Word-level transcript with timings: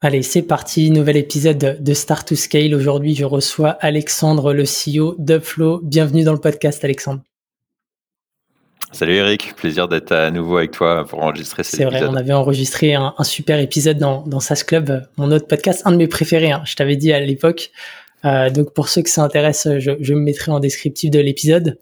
Allez, 0.00 0.22
c'est 0.22 0.42
parti, 0.42 0.92
nouvel 0.92 1.16
épisode 1.16 1.78
de 1.80 1.92
Start 1.92 2.28
to 2.28 2.36
Scale. 2.36 2.72
Aujourd'hui, 2.72 3.16
je 3.16 3.24
reçois 3.24 3.70
Alexandre, 3.80 4.54
le 4.54 4.62
CEO 4.62 5.16
d'Upflow. 5.18 5.80
Bienvenue 5.82 6.22
dans 6.22 6.32
le 6.32 6.38
podcast, 6.38 6.84
Alexandre. 6.84 7.20
Salut 8.92 9.14
Eric, 9.14 9.56
plaisir 9.56 9.88
d'être 9.88 10.12
à 10.12 10.30
nouveau 10.30 10.58
avec 10.58 10.70
toi 10.70 11.04
pour 11.04 11.24
enregistrer 11.24 11.64
cet 11.64 11.80
épisode. 11.80 11.92
C'est 11.94 11.98
vrai, 12.04 12.14
on 12.14 12.16
avait 12.16 12.32
enregistré 12.32 12.94
un, 12.94 13.12
super 13.24 13.58
épisode 13.58 13.98
dans, 13.98 14.24
dans 14.24 14.38
SAS 14.38 14.62
Club, 14.62 15.04
mon 15.16 15.32
autre 15.32 15.48
podcast, 15.48 15.82
un 15.84 15.90
de 15.90 15.96
mes 15.96 16.06
préférés, 16.06 16.52
hein, 16.52 16.62
je 16.64 16.76
t'avais 16.76 16.94
dit 16.94 17.12
à 17.12 17.18
l'époque. 17.18 17.72
Euh, 18.24 18.50
donc 18.50 18.72
pour 18.74 18.88
ceux 18.88 19.02
que 19.02 19.10
ça 19.10 19.24
intéresse, 19.24 19.66
je, 19.78 19.90
je 19.98 20.14
me 20.14 20.20
mettrai 20.20 20.52
en 20.52 20.60
descriptif 20.60 21.10
de 21.10 21.18
l'épisode. 21.18 21.76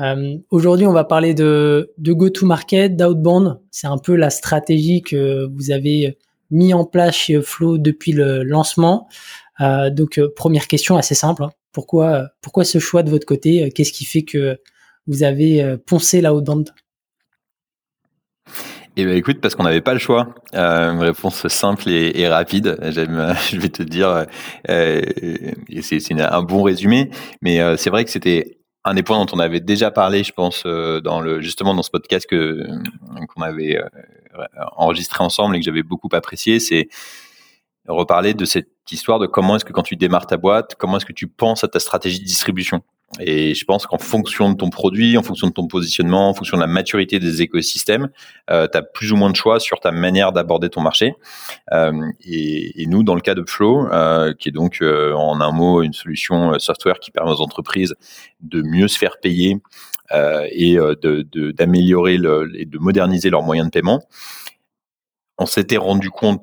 Euh, 0.00 0.38
Aujourd'hui, 0.50 0.88
on 0.88 0.92
va 0.92 1.04
parler 1.04 1.34
de, 1.34 1.92
de 1.98 2.12
go-to-market, 2.12 2.96
d'outbound. 2.96 3.60
C'est 3.70 3.86
un 3.86 3.98
peu 3.98 4.16
la 4.16 4.30
stratégie 4.30 5.02
que 5.02 5.48
vous 5.54 5.70
avez 5.70 6.18
mis 6.50 6.74
en 6.74 6.84
place 6.84 7.14
chez 7.14 7.40
Flow 7.42 7.78
depuis 7.78 8.12
le 8.12 8.42
lancement. 8.42 9.08
Euh, 9.60 9.90
donc 9.90 10.18
euh, 10.18 10.32
première 10.34 10.66
question 10.66 10.96
assez 10.96 11.14
simple, 11.14 11.44
hein. 11.44 11.52
pourquoi 11.72 12.28
pourquoi 12.40 12.64
ce 12.64 12.78
choix 12.78 13.02
de 13.02 13.10
votre 13.10 13.26
côté? 13.26 13.70
Qu'est-ce 13.74 13.92
qui 13.92 14.04
fait 14.04 14.22
que 14.22 14.58
vous 15.06 15.22
avez 15.22 15.62
euh, 15.62 15.76
poncé 15.76 16.20
la 16.20 16.34
haute 16.34 16.44
bande? 16.44 16.70
Eh 18.96 19.04
ben 19.04 19.16
écoute, 19.16 19.40
parce 19.40 19.56
qu'on 19.56 19.64
n'avait 19.64 19.80
pas 19.80 19.92
le 19.92 19.98
choix. 19.98 20.34
Euh, 20.54 20.92
une 20.92 21.00
réponse 21.00 21.48
simple 21.48 21.88
et, 21.88 22.28
rapide. 22.28 22.78
J'aime, 22.90 23.34
je 23.50 23.58
vais 23.58 23.68
te 23.68 23.82
dire, 23.82 24.26
euh, 24.70 25.02
c'est 25.82 26.20
un 26.20 26.42
bon 26.42 26.62
résumé, 26.62 27.10
mais 27.42 27.58
c'est 27.76 27.90
vrai 27.90 28.04
que 28.04 28.10
c'était 28.10 28.58
un 28.84 28.94
des 28.94 29.02
points 29.02 29.18
dont 29.18 29.34
on 29.34 29.40
avait 29.40 29.60
déjà 29.60 29.90
parlé, 29.90 30.22
je 30.22 30.32
pense, 30.32 30.64
dans 30.64 31.20
le 31.20 31.40
justement 31.40 31.74
dans 31.74 31.82
ce 31.82 31.90
podcast 31.90 32.26
que 32.28 32.62
qu'on 33.34 33.42
avait 33.42 33.80
enregistré 34.76 35.22
ensemble 35.22 35.56
et 35.56 35.60
que 35.60 35.64
j'avais 35.64 35.82
beaucoup 35.82 36.08
apprécié, 36.12 36.60
c'est 36.60 36.88
reparler 37.86 38.34
de 38.34 38.44
cette 38.44 38.68
histoire 38.90 39.18
de 39.18 39.26
comment 39.26 39.56
est-ce 39.56 39.64
que 39.64 39.72
quand 39.72 39.82
tu 39.82 39.96
démarres 39.96 40.26
ta 40.26 40.36
boîte, 40.36 40.74
comment 40.76 40.96
est-ce 40.96 41.06
que 41.06 41.12
tu 41.12 41.26
penses 41.26 41.64
à 41.64 41.68
ta 41.68 41.80
stratégie 41.80 42.20
de 42.20 42.24
distribution. 42.24 42.82
Et 43.20 43.54
je 43.54 43.64
pense 43.64 43.86
qu'en 43.86 43.98
fonction 43.98 44.50
de 44.50 44.56
ton 44.56 44.70
produit, 44.70 45.16
en 45.16 45.22
fonction 45.22 45.46
de 45.46 45.52
ton 45.52 45.66
positionnement, 45.68 46.30
en 46.30 46.34
fonction 46.34 46.56
de 46.56 46.62
la 46.62 46.66
maturité 46.66 47.20
des 47.20 47.42
écosystèmes, 47.42 48.08
euh, 48.50 48.66
tu 48.70 48.76
as 48.76 48.82
plus 48.82 49.12
ou 49.12 49.16
moins 49.16 49.30
de 49.30 49.36
choix 49.36 49.60
sur 49.60 49.78
ta 49.78 49.92
manière 49.92 50.32
d'aborder 50.32 50.68
ton 50.68 50.80
marché. 50.80 51.14
Euh, 51.72 51.92
et, 52.24 52.86
nous, 52.86 53.02
dans 53.02 53.14
le 53.14 53.20
cas 53.20 53.34
de 53.34 53.44
Flow, 53.46 53.86
euh, 53.92 54.34
qui 54.34 54.48
est 54.48 54.52
donc 54.52 54.78
euh, 54.82 55.12
en 55.14 55.40
un 55.40 55.52
mot 55.52 55.82
une 55.82 55.92
solution 55.92 56.58
software 56.58 56.98
qui 56.98 57.10
permet 57.10 57.30
aux 57.30 57.40
entreprises 57.40 57.94
de 58.40 58.62
mieux 58.62 58.88
se 58.88 58.98
faire 58.98 59.18
payer 59.20 59.58
et 60.50 60.76
d'améliorer 61.56 62.18
de, 62.18 62.52
et 62.54 62.66
de 62.66 62.78
moderniser 62.78 63.30
leurs 63.30 63.42
moyens 63.42 63.66
de 63.66 63.72
paiement, 63.72 64.02
on 65.38 65.46
s'était 65.46 65.76
rendu 65.76 66.10
compte 66.10 66.42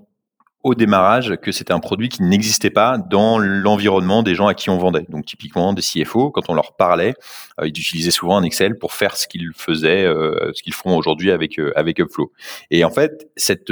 au 0.64 0.76
démarrage 0.76 1.36
que 1.42 1.52
c'était 1.52 1.74
un 1.74 1.80
produit 1.80 2.10
qui 2.10 2.24
n'existait 2.24 2.70
pas 2.70 2.98
dans 2.98 3.38
l'environnement 3.40 4.24
des 4.24 4.36
gens 4.36 4.48
à 4.48 4.54
qui 4.54 4.70
on 4.70 4.78
vendait. 4.78 5.06
Donc 5.10 5.26
typiquement 5.26 5.74
des 5.74 5.82
CFO, 5.82 6.30
quand 6.32 6.50
on 6.50 6.54
leur 6.54 6.76
parlait, 6.76 7.16
euh, 7.60 7.68
ils 7.68 7.78
utilisaient 7.78 8.12
souvent 8.12 8.38
un 8.38 8.44
Excel 8.44 8.78
pour 8.78 8.94
faire 8.94 9.18
ce 9.18 9.28
qu'ils 9.28 9.52
faisaient, 9.56 10.06
euh, 10.06 10.52
ce 10.54 10.62
qu'ils 10.62 10.74
font 10.74 10.96
aujourd'hui 10.96 11.32
avec 11.32 11.60
euh, 11.60 11.72
avec 11.76 12.00
Upflow. 12.00 12.32
Et 12.70 12.84
en 12.84 12.92
fait, 12.92 13.28
cette, 13.36 13.72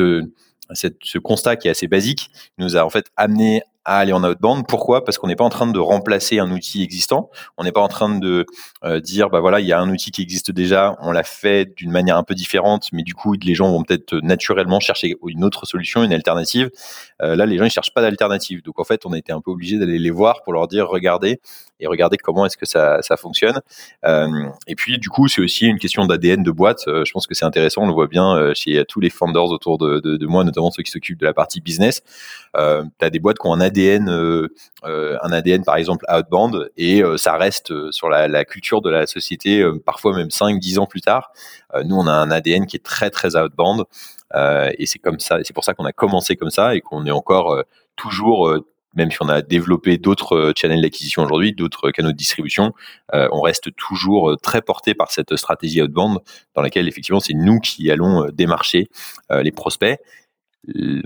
cette, 0.73 0.97
ce 1.03 1.17
constat 1.19 1.57
qui 1.57 1.67
est 1.67 1.71
assez 1.71 1.87
basique 1.87 2.29
nous 2.57 2.75
a 2.75 2.83
en 2.83 2.89
fait 2.89 3.07
amené 3.15 3.61
à 3.85 3.97
aller 3.97 4.13
en 4.13 4.23
outbound. 4.23 4.67
Pourquoi? 4.67 5.03
Parce 5.03 5.17
qu'on 5.17 5.27
n'est 5.27 5.35
pas 5.35 5.43
en 5.43 5.49
train 5.49 5.67
de 5.67 5.79
remplacer 5.79 6.39
un 6.39 6.51
outil 6.51 6.83
existant. 6.83 7.29
On 7.57 7.63
n'est 7.63 7.71
pas 7.71 7.81
en 7.81 7.87
train 7.87 8.19
de 8.19 8.45
euh, 8.83 8.99
dire, 8.99 9.29
bah 9.29 9.39
voilà, 9.39 9.59
il 9.59 9.67
y 9.67 9.73
a 9.73 9.79
un 9.79 9.89
outil 9.89 10.11
qui 10.11 10.21
existe 10.21 10.51
déjà, 10.51 10.95
on 11.01 11.11
l'a 11.11 11.23
fait 11.23 11.73
d'une 11.75 11.91
manière 11.91 12.17
un 12.17 12.23
peu 12.23 12.35
différente, 12.35 12.89
mais 12.91 13.03
du 13.03 13.13
coup, 13.13 13.33
les 13.33 13.55
gens 13.55 13.71
vont 13.71 13.83
peut-être 13.83 14.15
naturellement 14.17 14.79
chercher 14.79 15.15
une 15.27 15.43
autre 15.43 15.65
solution, 15.65 16.03
une 16.03 16.13
alternative. 16.13 16.69
Euh, 17.21 17.35
là, 17.35 17.45
les 17.45 17.57
gens, 17.57 17.65
ils 17.65 17.71
cherchent 17.71 17.93
pas 17.93 18.01
d'alternative. 18.01 18.61
Donc, 18.63 18.79
en 18.79 18.83
fait, 18.83 19.05
on 19.05 19.13
a 19.13 19.17
été 19.17 19.31
un 19.31 19.41
peu 19.41 19.51
obligé 19.51 19.77
d'aller 19.77 19.99
les 19.99 20.11
voir 20.11 20.43
pour 20.43 20.53
leur 20.53 20.67
dire, 20.67 20.87
regardez, 20.87 21.39
et 21.79 21.87
regardez 21.87 22.17
comment 22.17 22.45
est-ce 22.45 22.57
que 22.57 22.65
ça, 22.65 22.99
fonctionne. 23.17 23.61
Euh, 24.05 24.27
et 24.67 24.75
puis, 24.75 24.97
du 24.99 25.09
coup, 25.09 25.27
c'est 25.27 25.41
aussi 25.41 25.65
une 25.65 25.79
question 25.79 26.05
d'ADN 26.05 26.43
de 26.43 26.51
boîte. 26.51 26.83
Je 26.85 27.11
pense 27.11 27.25
que 27.25 27.33
c'est 27.33 27.45
intéressant. 27.45 27.83
On 27.83 27.87
le 27.87 27.93
voit 27.93 28.07
bien 28.07 28.53
chez 28.53 28.83
tous 28.85 28.99
les 28.99 29.09
founders 29.09 29.45
autour 29.45 29.77
de, 29.77 29.99
de, 29.99 30.27
moi, 30.27 30.43
notamment 30.43 30.71
ceux 30.71 30.83
qui 30.83 30.91
s'occupent 30.91 31.19
de 31.19 31.25
la 31.25 31.33
partie 31.33 31.61
business. 31.61 32.01
Tu 32.53 32.59
as 32.59 33.09
des 33.09 33.19
boîtes 33.19 33.39
qui 33.39 33.47
ont 33.47 33.53
un 33.53 33.61
ADN, 33.61 33.68
un 33.69 35.31
ADN 35.31 35.63
par 35.63 35.75
exemple 35.75 36.05
outbound, 36.09 36.69
et 36.77 37.01
ça 37.17 37.37
reste 37.37 37.91
sur 37.91 38.09
la, 38.09 38.45
culture 38.45 38.81
de 38.81 38.89
la 38.89 39.05
société, 39.07 39.65
parfois 39.85 40.15
même 40.15 40.27
5-10 40.29 40.79
ans 40.79 40.85
plus 40.85 41.01
tard. 41.01 41.31
nous, 41.85 41.95
on 41.95 42.07
a 42.07 42.11
un 42.11 42.31
ADN 42.31 42.65
qui 42.65 42.77
est 42.77 42.83
très 42.83 43.09
très 43.09 43.35
outbound. 43.35 43.83
et 44.33 44.85
c'est 44.85 44.99
comme 44.99 45.19
ça, 45.19 45.37
c'est 45.43 45.53
pour 45.53 45.63
ça 45.63 45.73
qu'on 45.73 45.85
a 45.85 45.93
commencé 45.93 46.35
comme 46.35 46.51
ça 46.51 46.75
et 46.75 46.81
qu'on 46.81 47.05
est 47.05 47.11
encore 47.11 47.63
toujours 47.95 48.59
même 48.95 49.11
si 49.11 49.17
on 49.21 49.29
a 49.29 49.41
développé 49.41 49.97
d'autres 49.97 50.35
euh, 50.35 50.53
channels 50.55 50.81
d'acquisition 50.81 51.23
aujourd'hui, 51.23 51.53
d'autres 51.53 51.91
canaux 51.91 52.11
de 52.11 52.17
distribution, 52.17 52.73
euh, 53.13 53.27
on 53.31 53.41
reste 53.41 53.75
toujours 53.75 54.31
euh, 54.31 54.35
très 54.35 54.61
porté 54.61 54.93
par 54.93 55.11
cette 55.11 55.35
stratégie 55.35 55.81
outbound 55.81 56.19
dans 56.55 56.61
laquelle 56.61 56.87
effectivement 56.87 57.19
c'est 57.19 57.33
nous 57.33 57.59
qui 57.59 57.89
allons 57.91 58.27
démarcher 58.31 58.89
les 59.29 59.51
prospects 59.51 59.99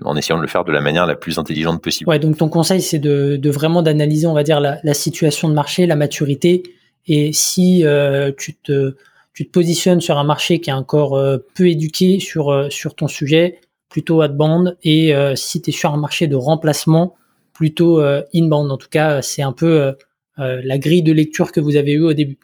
en 0.04 0.16
essayant 0.16 0.38
de 0.38 0.42
le 0.42 0.48
faire 0.48 0.66
de 0.66 0.72
la 0.72 0.82
manière 0.82 1.06
la 1.06 1.16
plus 1.16 1.38
intelligente 1.38 1.82
possible. 1.82 2.10
Ouais, 2.10 2.20
donc 2.20 2.38
ton 2.38 2.50
conseil 2.50 2.82
c'est 2.82 3.00
de, 3.00 3.50
vraiment 3.50 3.82
d'analyser, 3.82 4.28
on 4.28 4.34
va 4.34 4.44
dire, 4.44 4.60
la, 4.60 4.94
situation 4.94 5.48
de 5.48 5.54
marché, 5.54 5.86
la 5.86 5.96
maturité, 5.96 6.64
et 7.08 7.32
si 7.34 7.86
tu 8.38 8.56
te 8.56 8.96
tu 9.34 9.48
te 9.48 9.52
positionnes 9.52 10.00
sur 10.00 10.20
un 10.20 10.24
marché 10.24 10.60
qui 10.60 10.70
est 10.70 10.74
encore 10.74 11.20
peu 11.56 11.68
éduqué 11.68 12.20
sur 12.20 12.96
ton 12.96 13.08
sujet, 13.08 13.62
plutôt 13.90 14.24
outbound, 14.24 14.78
et 14.84 15.14
si 15.36 15.62
tu 15.62 15.70
es 15.70 15.74
sur 15.74 15.94
un 15.94 15.98
marché 15.98 16.28
de 16.28 16.36
remplacement, 16.36 17.16
plutôt 17.54 18.02
euh, 18.02 18.24
inbound. 18.36 18.72
En 18.72 18.78
tout 18.78 18.90
cas, 18.90 19.22
c'est 19.22 19.42
un 19.42 19.54
peu 19.54 19.82
euh, 19.82 19.92
euh, 20.40 20.62
la 20.64 20.78
grille 20.78 21.04
de 21.04 21.14
lecture 21.14 21.52
que 21.52 21.62
vous 21.62 21.76
avez 21.76 21.94
eue 21.94 22.04
au 22.04 22.14
début. 22.14 22.38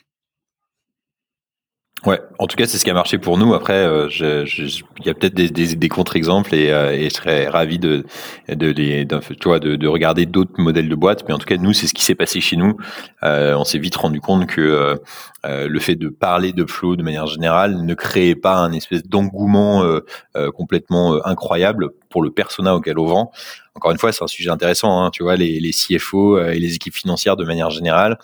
Ouais, 2.06 2.22
en 2.38 2.48
tout 2.48 2.56
cas, 2.56 2.66
c'est 2.66 2.78
ce 2.78 2.86
qui 2.86 2.90
a 2.90 2.94
marché 2.94 3.18
pour 3.18 3.38
nous. 3.38 3.54
Après, 3.54 3.86
il 4.10 5.06
y 5.06 5.10
a 5.10 5.14
peut-être 5.14 5.34
des, 5.34 5.50
des, 5.50 5.76
des 5.76 5.90
contre-exemples 5.90 6.56
et, 6.56 6.68
et, 6.68 7.10
je 7.10 7.14
serais 7.14 7.48
ravi 7.48 7.78
de, 7.78 8.06
de, 8.48 8.72
de, 8.72 9.04
de, 9.04 9.76
de 9.76 9.88
regarder 9.88 10.26
d'autres 10.26 10.54
modèles 10.58 10.88
de 10.88 10.96
boîtes. 10.96 11.26
Mais 11.28 11.34
en 11.34 11.38
tout 11.38 11.46
cas, 11.46 11.58
nous, 11.58 11.74
c'est 11.74 11.88
ce 11.88 11.94
qui 11.94 12.06
s'est 12.06 12.16
passé 12.16 12.40
chez 12.40 12.56
nous. 12.56 12.78
on 13.22 13.64
s'est 13.66 13.80
vite 13.80 13.98
rendu 13.98 14.22
compte 14.22 14.48
que 14.48 14.98
le 15.44 15.80
fait 15.80 15.96
de 15.96 16.08
parler 16.08 16.54
de 16.54 16.66
flow 16.66 16.96
de 16.96 17.04
manière 17.04 17.28
générale 17.28 17.84
ne 17.84 17.94
créait 17.94 18.36
pas 18.36 18.56
un 18.56 18.72
espèce 18.72 19.04
d'engouement 19.04 19.84
complètement 20.56 21.26
incroyable 21.26 21.90
pour 22.10 22.22
le 22.24 22.32
persona 22.32 22.76
auquel 22.76 22.98
on 22.98 23.06
vend 23.06 23.32
encore 23.80 23.92
une 23.92 23.98
fois, 23.98 24.12
c'est 24.12 24.26
un 24.26 24.28
sujet 24.28 24.50
intéressant. 24.50 25.02
Hein, 25.02 25.10
tu 25.10 25.24
vois, 25.24 25.38
les, 25.38 25.72
CFO 25.72 26.38
euh, 26.38 26.52
et 26.52 26.60
les 26.60 26.76
équipes 26.76 26.94
financières 26.94 27.38
de 27.38 27.46
manière 27.46 27.70
générale, 27.70 28.18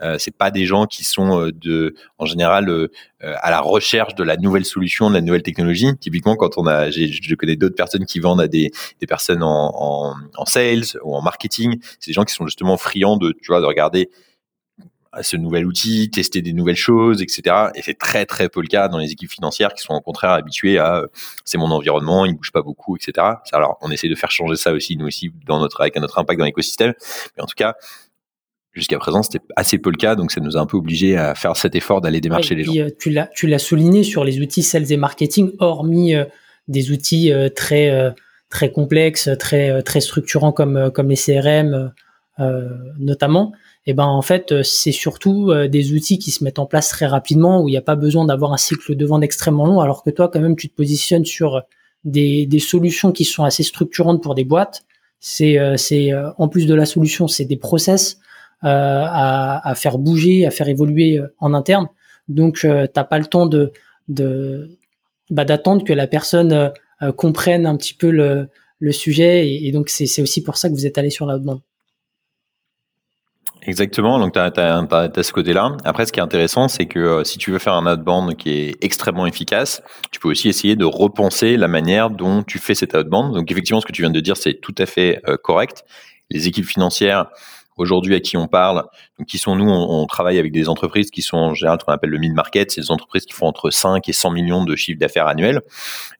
euh, 0.00 0.18
c'est 0.20 0.36
pas 0.36 0.52
des 0.52 0.66
gens 0.66 0.86
qui 0.86 1.02
sont 1.02 1.50
euh, 1.66 1.94
en 2.18 2.26
général, 2.26 2.68
euh, 2.68 2.88
à 3.18 3.50
la 3.50 3.60
recherche 3.60 4.14
de 4.14 4.22
la 4.22 4.36
nouvelle 4.36 4.64
solution, 4.64 5.10
de 5.10 5.14
la 5.14 5.20
nouvelle 5.20 5.42
technologie. 5.42 5.96
Typiquement, 5.98 6.36
quand 6.36 6.58
on 6.58 6.66
a, 6.68 6.90
je 6.90 7.34
connais 7.34 7.56
d'autres 7.56 7.74
personnes 7.74 8.06
qui 8.06 8.20
vendent 8.20 8.40
à 8.40 8.46
des, 8.46 8.70
personnes 9.08 9.42
en, 9.42 9.72
en, 9.74 10.14
en 10.36 10.46
sales 10.46 10.96
ou 11.02 11.16
en 11.16 11.22
marketing. 11.22 11.80
C'est 11.98 12.10
des 12.10 12.14
gens 12.14 12.24
qui 12.24 12.34
sont 12.34 12.46
justement 12.46 12.76
friands 12.76 13.16
de, 13.16 13.32
tu 13.32 13.48
vois, 13.48 13.60
de 13.60 13.66
regarder 13.66 14.10
à 15.12 15.22
ce 15.24 15.36
nouvel 15.36 15.66
outil, 15.66 16.08
tester 16.10 16.40
des 16.40 16.52
nouvelles 16.52 16.76
choses, 16.76 17.20
etc. 17.20 17.42
Et 17.74 17.82
c'est 17.82 17.98
très 17.98 18.26
très 18.26 18.48
peu 18.48 18.60
le 18.60 18.68
cas 18.68 18.88
dans 18.88 18.98
les 18.98 19.10
équipes 19.10 19.30
financières 19.30 19.74
qui 19.74 19.82
sont 19.82 19.94
au 19.94 20.00
contraire 20.00 20.30
habituées 20.30 20.78
à 20.78 20.98
euh, 20.98 21.06
c'est 21.44 21.58
mon 21.58 21.70
environnement, 21.70 22.24
il 22.24 22.34
bouge 22.34 22.52
pas 22.52 22.62
beaucoup, 22.62 22.96
etc. 22.96 23.26
Alors 23.52 23.76
on 23.80 23.90
essaie 23.90 24.08
de 24.08 24.14
faire 24.14 24.30
changer 24.30 24.56
ça 24.56 24.72
aussi 24.72 24.96
nous 24.96 25.06
aussi 25.06 25.32
dans 25.46 25.58
notre 25.58 25.80
avec 25.80 25.96
notre 25.96 26.18
impact 26.18 26.38
dans 26.38 26.44
l'écosystème, 26.44 26.94
mais 27.36 27.42
en 27.42 27.46
tout 27.46 27.56
cas 27.56 27.74
jusqu'à 28.72 28.98
présent 28.98 29.24
c'était 29.24 29.40
assez 29.56 29.78
peu 29.78 29.90
le 29.90 29.96
cas, 29.96 30.14
donc 30.14 30.30
ça 30.30 30.40
nous 30.40 30.56
a 30.56 30.60
un 30.60 30.66
peu 30.66 30.76
obligé 30.76 31.16
à 31.16 31.34
faire 31.34 31.56
cet 31.56 31.74
effort 31.74 32.00
d'aller 32.00 32.20
démarcher 32.20 32.54
les 32.54 32.62
gens. 32.62 32.76
Euh, 32.76 32.90
tu 32.96 33.10
l'as 33.10 33.26
tu 33.34 33.48
l'as 33.48 33.58
souligné 33.58 34.04
sur 34.04 34.22
les 34.22 34.40
outils 34.40 34.62
sales 34.62 34.92
et 34.92 34.96
marketing, 34.96 35.50
hormis 35.58 36.14
euh, 36.14 36.24
des 36.68 36.92
outils 36.92 37.32
très 37.56 38.14
très 38.48 38.70
complexes, 38.70 39.28
très 39.40 39.82
très 39.82 40.00
structurants 40.00 40.52
comme 40.52 40.92
comme 40.92 41.08
les 41.08 41.16
CRM 41.16 41.92
notamment 42.98 43.52
et 43.86 43.90
eh 43.90 43.94
ben 43.94 44.04
en 44.04 44.22
fait 44.22 44.52
euh, 44.52 44.62
c'est 44.62 44.92
surtout 44.92 45.50
euh, 45.50 45.66
des 45.66 45.94
outils 45.94 46.18
qui 46.18 46.30
se 46.30 46.44
mettent 46.44 46.58
en 46.58 46.66
place 46.66 46.90
très 46.90 47.06
rapidement 47.06 47.62
où 47.62 47.68
il 47.68 47.72
n'y 47.72 47.78
a 47.78 47.82
pas 47.82 47.96
besoin 47.96 48.26
d'avoir 48.26 48.52
un 48.52 48.58
cycle 48.58 48.94
de 48.94 49.06
vente 49.06 49.22
extrêmement 49.22 49.66
long 49.66 49.80
alors 49.80 50.02
que 50.02 50.10
toi 50.10 50.28
quand 50.28 50.40
même 50.40 50.54
tu 50.54 50.68
te 50.68 50.74
positionnes 50.74 51.24
sur 51.24 51.62
des, 52.04 52.46
des 52.46 52.58
solutions 52.58 53.12
qui 53.12 53.24
sont 53.24 53.44
assez 53.44 53.62
structurantes 53.62 54.22
pour 54.22 54.34
des 54.34 54.44
boîtes. 54.44 54.82
C'est, 55.22 55.58
c'est 55.76 56.12
en 56.38 56.48
plus 56.48 56.66
de 56.66 56.74
la 56.74 56.86
solution, 56.86 57.28
c'est 57.28 57.44
des 57.44 57.58
process 57.58 58.18
à, 58.62 59.68
à, 59.68 59.74
faire 59.74 59.98
bouger, 59.98 60.46
à 60.46 60.50
faire 60.50 60.68
évoluer 60.68 61.20
en 61.38 61.52
interne. 61.52 61.88
Donc, 62.28 62.66
t'as 62.94 63.04
pas 63.04 63.18
le 63.18 63.26
temps 63.26 63.44
de, 63.44 63.70
de 64.08 64.78
bah, 65.28 65.44
d'attendre 65.44 65.84
que 65.84 65.92
la 65.92 66.06
personne 66.06 66.72
comprenne 67.18 67.66
un 67.66 67.76
petit 67.76 67.92
peu 67.92 68.10
le, 68.10 68.48
le 68.78 68.92
sujet. 68.92 69.52
Et, 69.62 69.70
donc, 69.72 69.90
c'est 69.90 70.22
aussi 70.22 70.42
pour 70.42 70.56
ça 70.56 70.70
que 70.70 70.74
vous 70.74 70.86
êtes 70.86 70.96
allé 70.96 71.10
sur 71.10 71.26
la 71.26 71.38
demande. 71.38 71.60
Exactement, 73.62 74.18
donc 74.18 74.32
tu 74.32 74.38
as, 74.38 74.46
as, 74.46 75.22
ce 75.22 75.32
côté-là. 75.32 75.76
Après, 75.84 76.06
ce 76.06 76.12
qui 76.12 76.20
est 76.20 76.22
intéressant, 76.22 76.68
c'est 76.68 76.86
que 76.86 76.98
euh, 76.98 77.24
si 77.24 77.36
tu 77.36 77.50
veux 77.50 77.58
faire 77.58 77.74
un 77.74 77.92
outbound 77.92 78.36
qui 78.36 78.50
est 78.50 78.76
extrêmement 78.80 79.26
efficace, 79.26 79.82
tu 80.10 80.18
peux 80.18 80.28
aussi 80.28 80.48
essayer 80.48 80.76
de 80.76 80.86
repenser 80.86 81.58
la 81.58 81.68
manière 81.68 82.08
dont 82.08 82.42
tu 82.42 82.58
fais 82.58 82.74
cet 82.74 82.94
outbound. 82.94 83.34
Donc 83.34 83.50
effectivement, 83.50 83.80
ce 83.80 83.86
que 83.86 83.92
tu 83.92 84.00
viens 84.00 84.10
de 84.10 84.20
dire, 84.20 84.38
c'est 84.38 84.54
tout 84.54 84.74
à 84.78 84.86
fait 84.86 85.20
euh, 85.28 85.36
correct. 85.36 85.84
Les 86.30 86.48
équipes 86.48 86.64
financières, 86.64 87.26
aujourd'hui 87.80 88.14
à 88.14 88.20
qui 88.20 88.36
on 88.36 88.46
parle, 88.46 88.84
donc 89.18 89.26
qui 89.26 89.38
sont 89.38 89.56
nous, 89.56 89.68
on, 89.68 90.06
travaille 90.06 90.38
avec 90.38 90.52
des 90.52 90.68
entreprises 90.68 91.10
qui 91.10 91.22
sont 91.22 91.36
en 91.36 91.54
général 91.54 91.78
ce 91.80 91.84
qu'on 91.84 91.92
appelle 91.92 92.10
le 92.10 92.18
mid-market, 92.18 92.70
c'est 92.70 92.82
des 92.82 92.90
entreprises 92.90 93.24
qui 93.24 93.32
font 93.32 93.46
entre 93.46 93.70
5 93.70 94.08
et 94.08 94.12
100 94.12 94.30
millions 94.30 94.64
de 94.64 94.76
chiffres 94.76 94.98
d'affaires 94.98 95.26
annuels. 95.26 95.62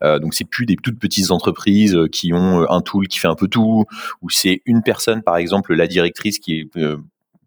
Euh, 0.02 0.19
donc 0.19 0.34
c'est 0.34 0.44
plus 0.44 0.66
des 0.66 0.76
toutes 0.76 0.98
petites 0.98 1.31
entreprises 1.31 1.94
euh, 1.94 2.08
qui 2.08 2.32
ont 2.32 2.69
un 2.69 2.81
tool 2.81 3.08
qui 3.08 3.19
fait 3.19 3.28
un 3.28 3.34
peu 3.34 3.48
tout, 3.48 3.84
ou 4.22 4.31
c'est 4.31 4.62
une 4.64 4.82
personne 4.82 5.22
par 5.22 5.36
exemple 5.36 5.75
la 5.75 5.86
directrice 5.86 6.38
qui 6.38 6.60
est 6.60 6.76
euh, 6.76 6.96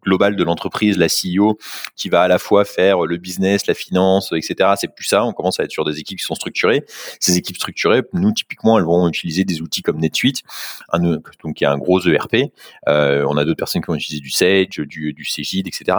global 0.04 0.36
de 0.36 0.44
l'entreprise, 0.44 0.98
la 0.98 1.08
CEO, 1.08 1.58
qui 1.96 2.10
va 2.10 2.22
à 2.22 2.28
la 2.28 2.40
fois 2.40 2.66
faire 2.66 3.06
le 3.06 3.18
business, 3.18 3.68
la 3.68 3.74
finance, 3.74 4.32
etc. 4.34 4.72
C'est 4.78 4.94
plus 4.94 5.06
ça. 5.06 5.26
On 5.26 5.34
commence 5.34 5.60
à 5.60 5.64
être 5.64 5.72
sur 5.72 5.86
des 5.86 6.00
équipes 6.00 6.20
qui 6.20 6.26
sont 6.26 6.36
structurées. 6.36 6.84
Ces 7.20 7.38
équipes 7.38 7.58
structurées, 7.58 8.04
nous 8.14 8.32
typiquement, 8.32 8.78
elles 8.78 8.86
vont 8.86 9.08
utiliser 9.08 9.44
des 9.46 9.62
outils 9.62 9.82
comme 9.82 10.00
NetSuite, 10.00 10.44
un, 10.92 11.00
donc 11.44 11.62
y 11.62 11.66
a 11.66 11.72
un 11.72 11.78
gros 11.78 12.00
ERP. 12.02 12.52
Euh, 12.88 13.26
on 13.28 13.38
a 13.38 13.46
d'autres 13.46 13.58
personnes 13.58 13.82
qui 13.82 13.88
vont 13.88 13.96
utiliser 13.96 14.22
du 14.22 14.30
Sage, 14.30 14.68
du, 14.68 15.14
du 15.14 15.26
etc. 15.34 15.98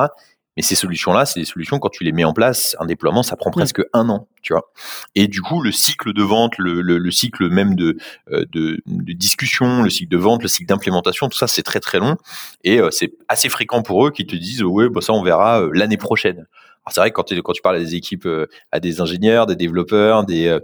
Mais 0.56 0.62
ces 0.62 0.74
solutions-là, 0.76 1.26
c'est 1.26 1.40
des 1.40 1.46
solutions 1.46 1.78
quand 1.78 1.88
tu 1.88 2.04
les 2.04 2.12
mets 2.12 2.24
en 2.24 2.32
place, 2.32 2.76
un 2.78 2.86
déploiement, 2.86 3.22
ça 3.22 3.36
prend 3.36 3.50
presque 3.50 3.82
un 3.92 4.08
an, 4.08 4.28
tu 4.42 4.52
vois. 4.52 4.70
Et 5.14 5.26
du 5.26 5.40
coup, 5.40 5.60
le 5.60 5.72
cycle 5.72 6.12
de 6.12 6.22
vente, 6.22 6.58
le, 6.58 6.80
le, 6.80 6.98
le 6.98 7.10
cycle 7.10 7.48
même 7.48 7.74
de, 7.74 7.96
euh, 8.30 8.44
de, 8.52 8.80
de, 8.86 9.12
discussion, 9.12 9.82
le 9.82 9.90
cycle 9.90 10.10
de 10.10 10.16
vente, 10.16 10.42
le 10.42 10.48
cycle 10.48 10.68
d'implémentation, 10.68 11.28
tout 11.28 11.38
ça, 11.38 11.48
c'est 11.48 11.62
très 11.62 11.80
très 11.80 11.98
long. 11.98 12.16
Et 12.62 12.80
euh, 12.80 12.90
c'est 12.90 13.14
assez 13.28 13.48
fréquent 13.48 13.82
pour 13.82 14.06
eux 14.06 14.10
qui 14.10 14.26
te 14.26 14.36
disent, 14.36 14.62
ouais, 14.62 14.88
bah, 14.88 15.00
ça, 15.00 15.12
on 15.12 15.22
verra 15.22 15.62
euh, 15.62 15.70
l'année 15.72 15.96
prochaine. 15.96 16.46
Alors 16.86 16.92
c'est 16.92 17.00
vrai 17.00 17.10
que 17.10 17.14
quand, 17.16 17.32
quand 17.42 17.52
tu 17.52 17.62
parles 17.62 17.76
à 17.76 17.80
des 17.80 17.94
équipes, 17.94 18.28
à 18.70 18.78
des 18.78 19.00
ingénieurs, 19.00 19.46
des 19.46 19.56
développeurs, 19.56 20.24
des, 20.24 20.58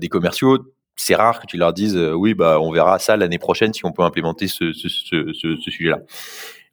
des 0.00 0.08
commerciaux, 0.08 0.58
c'est 0.96 1.14
rare 1.14 1.38
que 1.38 1.46
tu 1.46 1.58
leur 1.58 1.74
dises, 1.74 1.98
oui, 2.14 2.32
bah, 2.32 2.58
on 2.62 2.72
verra 2.72 2.98
ça 2.98 3.18
l'année 3.18 3.38
prochaine 3.38 3.74
si 3.74 3.84
on 3.84 3.92
peut 3.92 4.02
implémenter 4.02 4.48
ce, 4.48 4.72
ce, 4.72 4.88
ce, 4.88 5.34
ce 5.34 5.70
sujet-là 5.70 5.98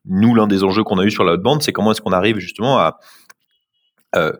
nous, 0.05 0.35
l'un 0.35 0.47
des 0.47 0.63
enjeux 0.63 0.83
qu'on 0.83 0.99
a 0.99 1.03
eu 1.03 1.11
sur 1.11 1.23
la 1.23 1.33
haute 1.33 1.41
bande, 1.41 1.61
c'est 1.61 1.71
comment 1.71 1.91
est-ce 1.91 2.01
qu'on 2.01 2.11
arrive 2.11 2.37
justement 2.37 2.77
à 2.77 2.99
euh, 4.15 4.33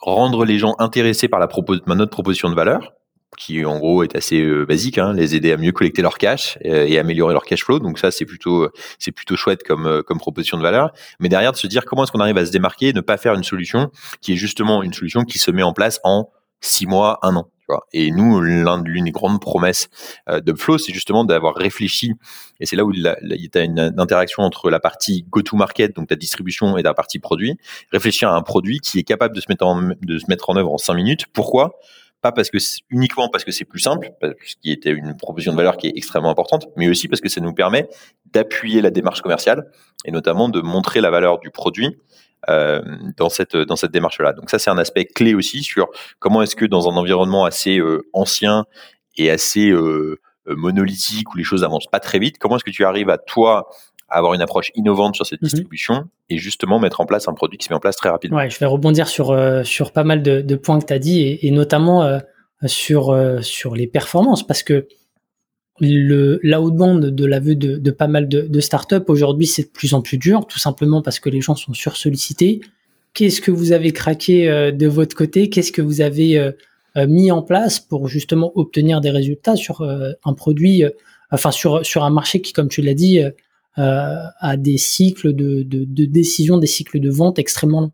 rendre 0.00 0.44
les 0.44 0.58
gens 0.58 0.74
intéressés 0.78 1.28
par 1.28 1.40
la 1.40 1.48
notre 1.86 2.10
proposition 2.10 2.48
de 2.48 2.54
valeur, 2.54 2.92
qui 3.36 3.64
en 3.64 3.78
gros 3.78 4.02
est 4.02 4.16
assez 4.16 4.40
euh, 4.40 4.64
basique, 4.64 4.98
hein, 4.98 5.12
les 5.12 5.34
aider 5.34 5.52
à 5.52 5.56
mieux 5.56 5.72
collecter 5.72 6.00
leur 6.00 6.16
cash 6.16 6.58
euh, 6.64 6.86
et 6.86 6.98
améliorer 6.98 7.34
leur 7.34 7.44
cash 7.44 7.64
flow. 7.64 7.80
Donc 7.80 7.98
ça, 7.98 8.10
c'est 8.10 8.24
plutôt 8.24 8.68
c'est 8.98 9.12
plutôt 9.12 9.36
chouette 9.36 9.62
comme 9.62 10.02
comme 10.06 10.18
proposition 10.18 10.56
de 10.56 10.62
valeur. 10.62 10.90
Mais 11.20 11.28
derrière, 11.28 11.52
de 11.52 11.56
se 11.56 11.66
dire 11.66 11.84
comment 11.84 12.04
est-ce 12.04 12.12
qu'on 12.12 12.20
arrive 12.20 12.38
à 12.38 12.46
se 12.46 12.52
démarquer, 12.52 12.92
ne 12.92 13.02
pas 13.02 13.18
faire 13.18 13.34
une 13.34 13.44
solution 13.44 13.90
qui 14.20 14.32
est 14.32 14.36
justement 14.36 14.82
une 14.82 14.94
solution 14.94 15.24
qui 15.24 15.38
se 15.38 15.50
met 15.50 15.62
en 15.62 15.72
place 15.72 16.00
en 16.02 16.30
six 16.60 16.86
mois, 16.86 17.18
un 17.22 17.36
an. 17.36 17.50
Et 17.92 18.10
nous, 18.10 18.40
l'une 18.40 19.04
des 19.04 19.10
grandes 19.10 19.40
promesses 19.40 19.88
euh, 20.28 20.40
d'Upflow, 20.40 20.78
c'est 20.78 20.92
justement 20.92 21.24
d'avoir 21.24 21.54
réfléchi, 21.54 22.12
et 22.60 22.66
c'est 22.66 22.76
là 22.76 22.84
où 22.84 22.92
il 22.92 23.00
y 23.02 23.58
a 23.58 23.60
une, 23.62 23.94
interaction 23.98 24.42
entre 24.42 24.70
la 24.70 24.80
partie 24.80 25.26
go-to-market, 25.30 25.96
donc 25.96 26.08
ta 26.08 26.16
distribution, 26.16 26.76
et 26.76 26.82
la 26.82 26.94
partie 26.94 27.18
produit, 27.18 27.56
réfléchir 27.92 28.30
à 28.30 28.36
un 28.36 28.42
produit 28.42 28.80
qui 28.80 28.98
est 28.98 29.04
capable 29.04 29.34
de 29.34 29.40
se 29.40 29.46
mettre 29.48 29.66
en, 29.66 29.90
de 30.00 30.18
se 30.18 30.26
mettre 30.28 30.50
en 30.50 30.56
œuvre 30.56 30.72
en 30.72 30.78
cinq 30.78 30.94
minutes. 30.94 31.26
Pourquoi? 31.32 31.78
Pas 32.22 32.32
parce 32.32 32.50
que 32.50 32.58
uniquement 32.90 33.28
parce 33.28 33.44
que 33.44 33.52
c'est 33.52 33.64
plus 33.64 33.80
simple, 33.80 34.10
ce 34.22 34.56
qui 34.56 34.72
était 34.72 34.90
une 34.90 35.16
proposition 35.16 35.52
de 35.52 35.56
valeur 35.56 35.76
qui 35.76 35.88
est 35.88 35.92
extrêmement 35.96 36.30
importante, 36.30 36.66
mais 36.76 36.88
aussi 36.88 37.08
parce 37.08 37.20
que 37.20 37.28
ça 37.28 37.40
nous 37.40 37.52
permet 37.52 37.88
d'appuyer 38.32 38.80
la 38.80 38.90
démarche 38.90 39.20
commerciale 39.20 39.70
et 40.04 40.10
notamment 40.10 40.48
de 40.48 40.60
montrer 40.60 41.00
la 41.00 41.10
valeur 41.10 41.38
du 41.38 41.50
produit 41.50 41.96
dans 42.48 43.28
cette 43.28 43.56
dans 43.56 43.76
cette 43.76 43.90
démarche-là. 43.90 44.32
Donc 44.32 44.50
ça, 44.50 44.58
c'est 44.58 44.70
un 44.70 44.78
aspect 44.78 45.04
clé 45.04 45.34
aussi 45.34 45.62
sur 45.62 45.88
comment 46.18 46.42
est-ce 46.42 46.56
que 46.56 46.64
dans 46.64 46.88
un 46.88 46.96
environnement 46.96 47.44
assez 47.44 47.78
euh, 47.78 48.08
ancien 48.12 48.64
et 49.16 49.30
assez 49.30 49.70
euh, 49.70 50.20
monolithique 50.46 51.32
où 51.32 51.36
les 51.36 51.44
choses 51.44 51.64
avancent 51.64 51.88
pas 51.88 52.00
très 52.00 52.18
vite, 52.18 52.38
comment 52.38 52.56
est-ce 52.56 52.64
que 52.64 52.70
tu 52.70 52.84
arrives 52.84 53.10
à 53.10 53.18
toi 53.18 53.68
avoir 54.08 54.34
une 54.34 54.42
approche 54.42 54.70
innovante 54.76 55.16
sur 55.16 55.26
cette 55.26 55.42
mhm. 55.42 55.48
distribution 55.48 56.04
et 56.28 56.38
justement 56.38 56.78
mettre 56.78 57.00
en 57.00 57.06
place 57.06 57.26
un 57.26 57.34
produit 57.34 57.58
qui 57.58 57.66
se 57.66 57.72
met 57.72 57.76
en 57.76 57.80
place 57.80 57.96
très 57.96 58.08
rapidement? 58.08 58.36
Ouais, 58.36 58.48
je 58.48 58.58
vais 58.60 58.66
rebondir 58.66 59.08
sur 59.08 59.36
sur 59.64 59.92
pas 59.92 60.04
mal 60.04 60.22
de, 60.22 60.40
de 60.40 60.56
points 60.56 60.78
que 60.78 60.86
tu 60.86 60.92
as 60.92 61.00
dit 61.00 61.22
et, 61.22 61.48
et 61.48 61.50
notamment 61.50 62.20
sur 62.66 63.18
sur 63.42 63.74
les 63.74 63.88
performances 63.88 64.46
parce 64.46 64.62
que 64.62 64.86
le 65.80 66.40
l'outbound 66.42 67.04
de 67.06 67.24
l'aveu 67.24 67.54
de, 67.54 67.76
de 67.76 67.90
pas 67.90 68.06
mal 68.06 68.28
de, 68.28 68.42
de 68.42 68.60
startups 68.60 69.04
aujourd'hui 69.08 69.46
c'est 69.46 69.64
de 69.64 69.68
plus 69.68 69.94
en 69.94 70.02
plus 70.02 70.18
dur 70.18 70.46
tout 70.46 70.58
simplement 70.58 71.02
parce 71.02 71.20
que 71.20 71.28
les 71.28 71.40
gens 71.40 71.54
sont 71.54 71.74
sursollicités. 71.74 72.60
Qu'est-ce 73.12 73.40
que 73.40 73.50
vous 73.50 73.72
avez 73.72 73.92
craqué 73.92 74.48
euh, 74.48 74.72
de 74.72 74.86
votre 74.86 75.16
côté? 75.16 75.48
Qu'est-ce 75.48 75.72
que 75.72 75.82
vous 75.82 76.02
avez 76.02 76.38
euh, 76.38 76.52
euh, 76.96 77.06
mis 77.06 77.30
en 77.30 77.42
place 77.42 77.80
pour 77.80 78.08
justement 78.08 78.52
obtenir 78.56 79.00
des 79.00 79.10
résultats 79.10 79.56
sur 79.56 79.82
un 79.82 80.34
produit 80.34 80.84
enfin 81.30 81.50
sur 81.50 81.84
sur 81.84 82.04
un 82.04 82.10
marché 82.10 82.40
qui 82.40 82.52
comme 82.52 82.68
tu 82.68 82.82
l'as 82.82 82.94
dit 82.94 83.20
a 83.76 84.56
des 84.56 84.78
cycles 84.78 85.34
de, 85.34 85.62
de, 85.62 85.84
de 85.84 86.04
décision 86.06 86.56
des 86.56 86.66
cycles 86.66 87.00
de 87.00 87.10
vente 87.10 87.38
extrêmement 87.38 87.82
longs? 87.82 87.92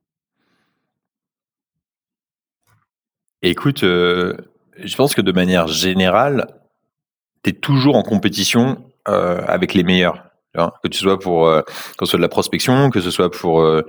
Écoute 3.43 3.81
je 3.83 4.97
pense 4.97 5.15
que 5.15 5.21
de 5.21 5.33
manière 5.33 5.67
générale 5.67 6.47
tu 7.43 7.51
es 7.51 7.53
toujours 7.53 7.97
en 7.97 8.03
compétition 8.03 8.85
euh, 9.09 9.43
avec 9.47 9.75
les 9.75 9.83
meilleurs. 9.83 10.23
que 10.55 10.95
ce 10.95 11.01
soit 11.01 11.19
pour 11.19 11.49
euh, 11.49 11.63
que 11.63 12.05
ce 12.05 12.11
soit 12.11 12.19
de 12.19 12.23
la 12.23 12.29
prospection, 12.29 12.91
que 12.91 13.01
ce 13.01 13.11
soit 13.11 13.31
pour 13.31 13.63
euh, 13.63 13.83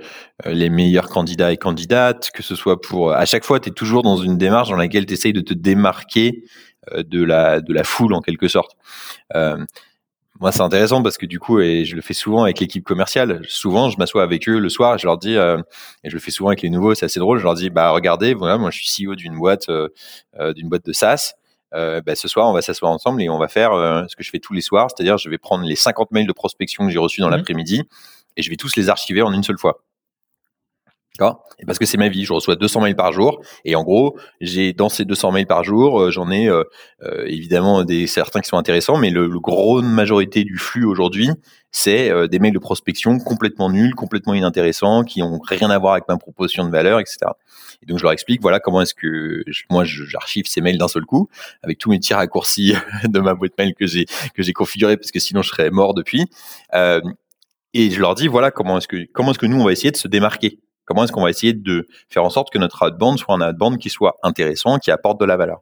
les 0.44 0.70
meilleurs 0.70 1.08
candidats 1.08 1.52
et 1.52 1.56
candidates, 1.56 2.30
que 2.34 2.42
ce 2.42 2.56
soit 2.56 2.80
pour 2.80 3.12
à 3.12 3.24
chaque 3.26 3.44
fois 3.44 3.60
tu 3.60 3.68
es 3.68 3.72
toujours 3.72 4.02
dans 4.02 4.16
une 4.16 4.38
démarche 4.38 4.70
dans 4.70 4.76
laquelle 4.76 5.06
tu 5.06 5.14
essayes 5.14 5.32
de 5.32 5.40
te 5.40 5.54
démarquer 5.54 6.44
de 6.96 7.22
la 7.22 7.60
de 7.60 7.72
la 7.72 7.84
foule 7.84 8.12
en 8.14 8.20
quelque 8.20 8.48
sorte. 8.48 8.76
moi, 10.40 10.50
c'est 10.50 10.62
intéressant 10.62 11.02
parce 11.02 11.16
que 11.16 11.26
du 11.26 11.38
coup, 11.38 11.60
et 11.60 11.84
je 11.84 11.94
le 11.94 12.02
fais 12.02 12.12
souvent 12.14 12.42
avec 12.42 12.58
l'équipe 12.60 12.84
commerciale. 12.84 13.40
Souvent, 13.48 13.88
je 13.88 13.96
m'assois 13.98 14.24
avec 14.24 14.48
eux 14.48 14.58
le 14.58 14.68
soir 14.68 14.96
et 14.96 14.98
je 14.98 15.06
leur 15.06 15.16
dis, 15.16 15.34
et 15.34 16.10
je 16.10 16.12
le 16.12 16.18
fais 16.18 16.32
souvent 16.32 16.50
avec 16.50 16.62
les 16.62 16.70
nouveaux, 16.70 16.94
c'est 16.94 17.06
assez 17.06 17.20
drôle. 17.20 17.38
Je 17.38 17.44
leur 17.44 17.54
dis, 17.54 17.70
bah 17.70 17.90
regardez, 17.90 18.34
voilà, 18.34 18.58
moi 18.58 18.70
je 18.70 18.78
suis 18.82 19.06
CEO 19.06 19.14
d'une 19.14 19.36
boîte, 19.36 19.68
d'une 20.56 20.68
boîte 20.68 20.84
de 20.86 20.92
SaaS. 20.92 21.34
Euh, 21.74 22.00
bah, 22.00 22.14
ce 22.14 22.28
soir, 22.28 22.48
on 22.48 22.52
va 22.52 22.62
s'asseoir 22.62 22.92
ensemble 22.92 23.22
et 23.22 23.28
on 23.28 23.38
va 23.38 23.48
faire 23.48 23.72
euh, 23.72 24.04
ce 24.08 24.16
que 24.16 24.22
je 24.22 24.30
fais 24.30 24.38
tous 24.38 24.52
les 24.52 24.60
soirs, 24.60 24.88
c'est-à-dire 24.90 25.18
je 25.18 25.28
vais 25.28 25.38
prendre 25.38 25.64
les 25.64 25.76
50 25.76 26.12
mails 26.12 26.26
de 26.26 26.32
prospection 26.32 26.86
que 26.86 26.92
j'ai 26.92 26.98
reçus 26.98 27.20
dans 27.20 27.28
mmh 27.28 27.32
l'après-midi 27.32 27.82
et 28.36 28.42
je 28.42 28.50
vais 28.50 28.56
tous 28.56 28.76
les 28.76 28.88
archiver 28.88 29.22
en 29.22 29.32
une 29.32 29.42
seule 29.42 29.58
fois. 29.58 29.82
Parce 31.66 31.78
que 31.78 31.86
c'est 31.86 31.96
ma 31.96 32.08
vie, 32.08 32.24
je 32.24 32.32
reçois 32.32 32.56
200 32.56 32.80
mails 32.80 32.96
par 32.96 33.12
jour 33.12 33.40
et 33.64 33.76
en 33.76 33.84
gros, 33.84 34.18
j'ai 34.40 34.72
dans 34.72 34.88
ces 34.88 35.04
200 35.04 35.32
mails 35.32 35.46
par 35.46 35.62
jour, 35.62 36.00
euh, 36.00 36.10
j'en 36.10 36.30
ai 36.30 36.50
évidemment 37.26 37.84
des 37.84 38.06
certains 38.06 38.40
qui 38.40 38.48
sont 38.48 38.56
intéressants, 38.56 38.96
mais 38.96 39.10
le, 39.10 39.28
le 39.28 39.40
gros 39.40 39.80
majorité 39.82 40.42
du 40.44 40.56
flux 40.56 40.84
aujourd'hui, 40.84 41.30
c'est 41.70 42.10
des 42.28 42.38
mails 42.38 42.52
de 42.52 42.58
prospection 42.58 43.18
complètement 43.18 43.70
nuls, 43.70 43.94
complètement 43.94 44.34
inintéressants, 44.34 45.04
qui 45.04 45.22
ont 45.22 45.38
rien 45.44 45.70
à 45.70 45.78
voir 45.78 45.92
avec 45.92 46.08
ma 46.08 46.16
proposition 46.16 46.64
de 46.64 46.70
valeur, 46.70 46.98
etc. 46.98 47.26
Et 47.84 47.86
donc 47.86 47.98
je 47.98 48.02
leur 48.02 48.12
explique 48.12 48.40
voilà 48.40 48.60
comment 48.60 48.80
est-ce 48.80 48.94
que 48.94 49.44
moi 49.70 49.84
j'archive 49.84 50.46
ces 50.46 50.60
mails 50.60 50.78
d'un 50.78 50.88
seul 50.88 51.04
coup 51.04 51.28
avec 51.62 51.78
tous 51.78 51.90
mes 51.90 52.00
tirs 52.00 52.16
raccourcis 52.16 52.74
de 53.04 53.20
ma 53.20 53.34
boîte 53.34 53.52
mail 53.58 53.74
que 53.74 53.86
j'ai 53.86 54.06
que 54.34 54.42
j'ai 54.42 54.52
configuré 54.52 54.96
parce 54.96 55.10
que 55.10 55.20
sinon 55.20 55.42
je 55.42 55.50
serais 55.50 55.70
mort 55.70 55.94
depuis. 55.94 56.26
Euh, 56.74 57.00
et 57.74 57.90
je 57.90 58.00
leur 58.00 58.14
dis 58.14 58.28
voilà 58.28 58.50
comment 58.50 58.78
est-ce 58.78 58.88
que 58.88 59.06
comment 59.12 59.32
est-ce 59.32 59.38
que 59.38 59.46
nous 59.46 59.60
on 59.60 59.64
va 59.64 59.72
essayer 59.72 59.90
de 59.90 59.96
se 59.96 60.08
démarquer. 60.08 60.60
Comment 60.84 61.04
est-ce 61.04 61.12
qu'on 61.12 61.22
va 61.22 61.30
essayer 61.30 61.52
de 61.52 61.86
faire 62.08 62.24
en 62.24 62.30
sorte 62.30 62.52
que 62.52 62.58
notre 62.58 62.86
outbound 62.86 63.18
soit 63.18 63.34
un 63.34 63.50
outbound 63.50 63.78
qui 63.78 63.90
soit 63.90 64.18
intéressant, 64.22 64.78
qui 64.78 64.90
apporte 64.90 65.20
de 65.20 65.24
la 65.24 65.36
valeur? 65.36 65.60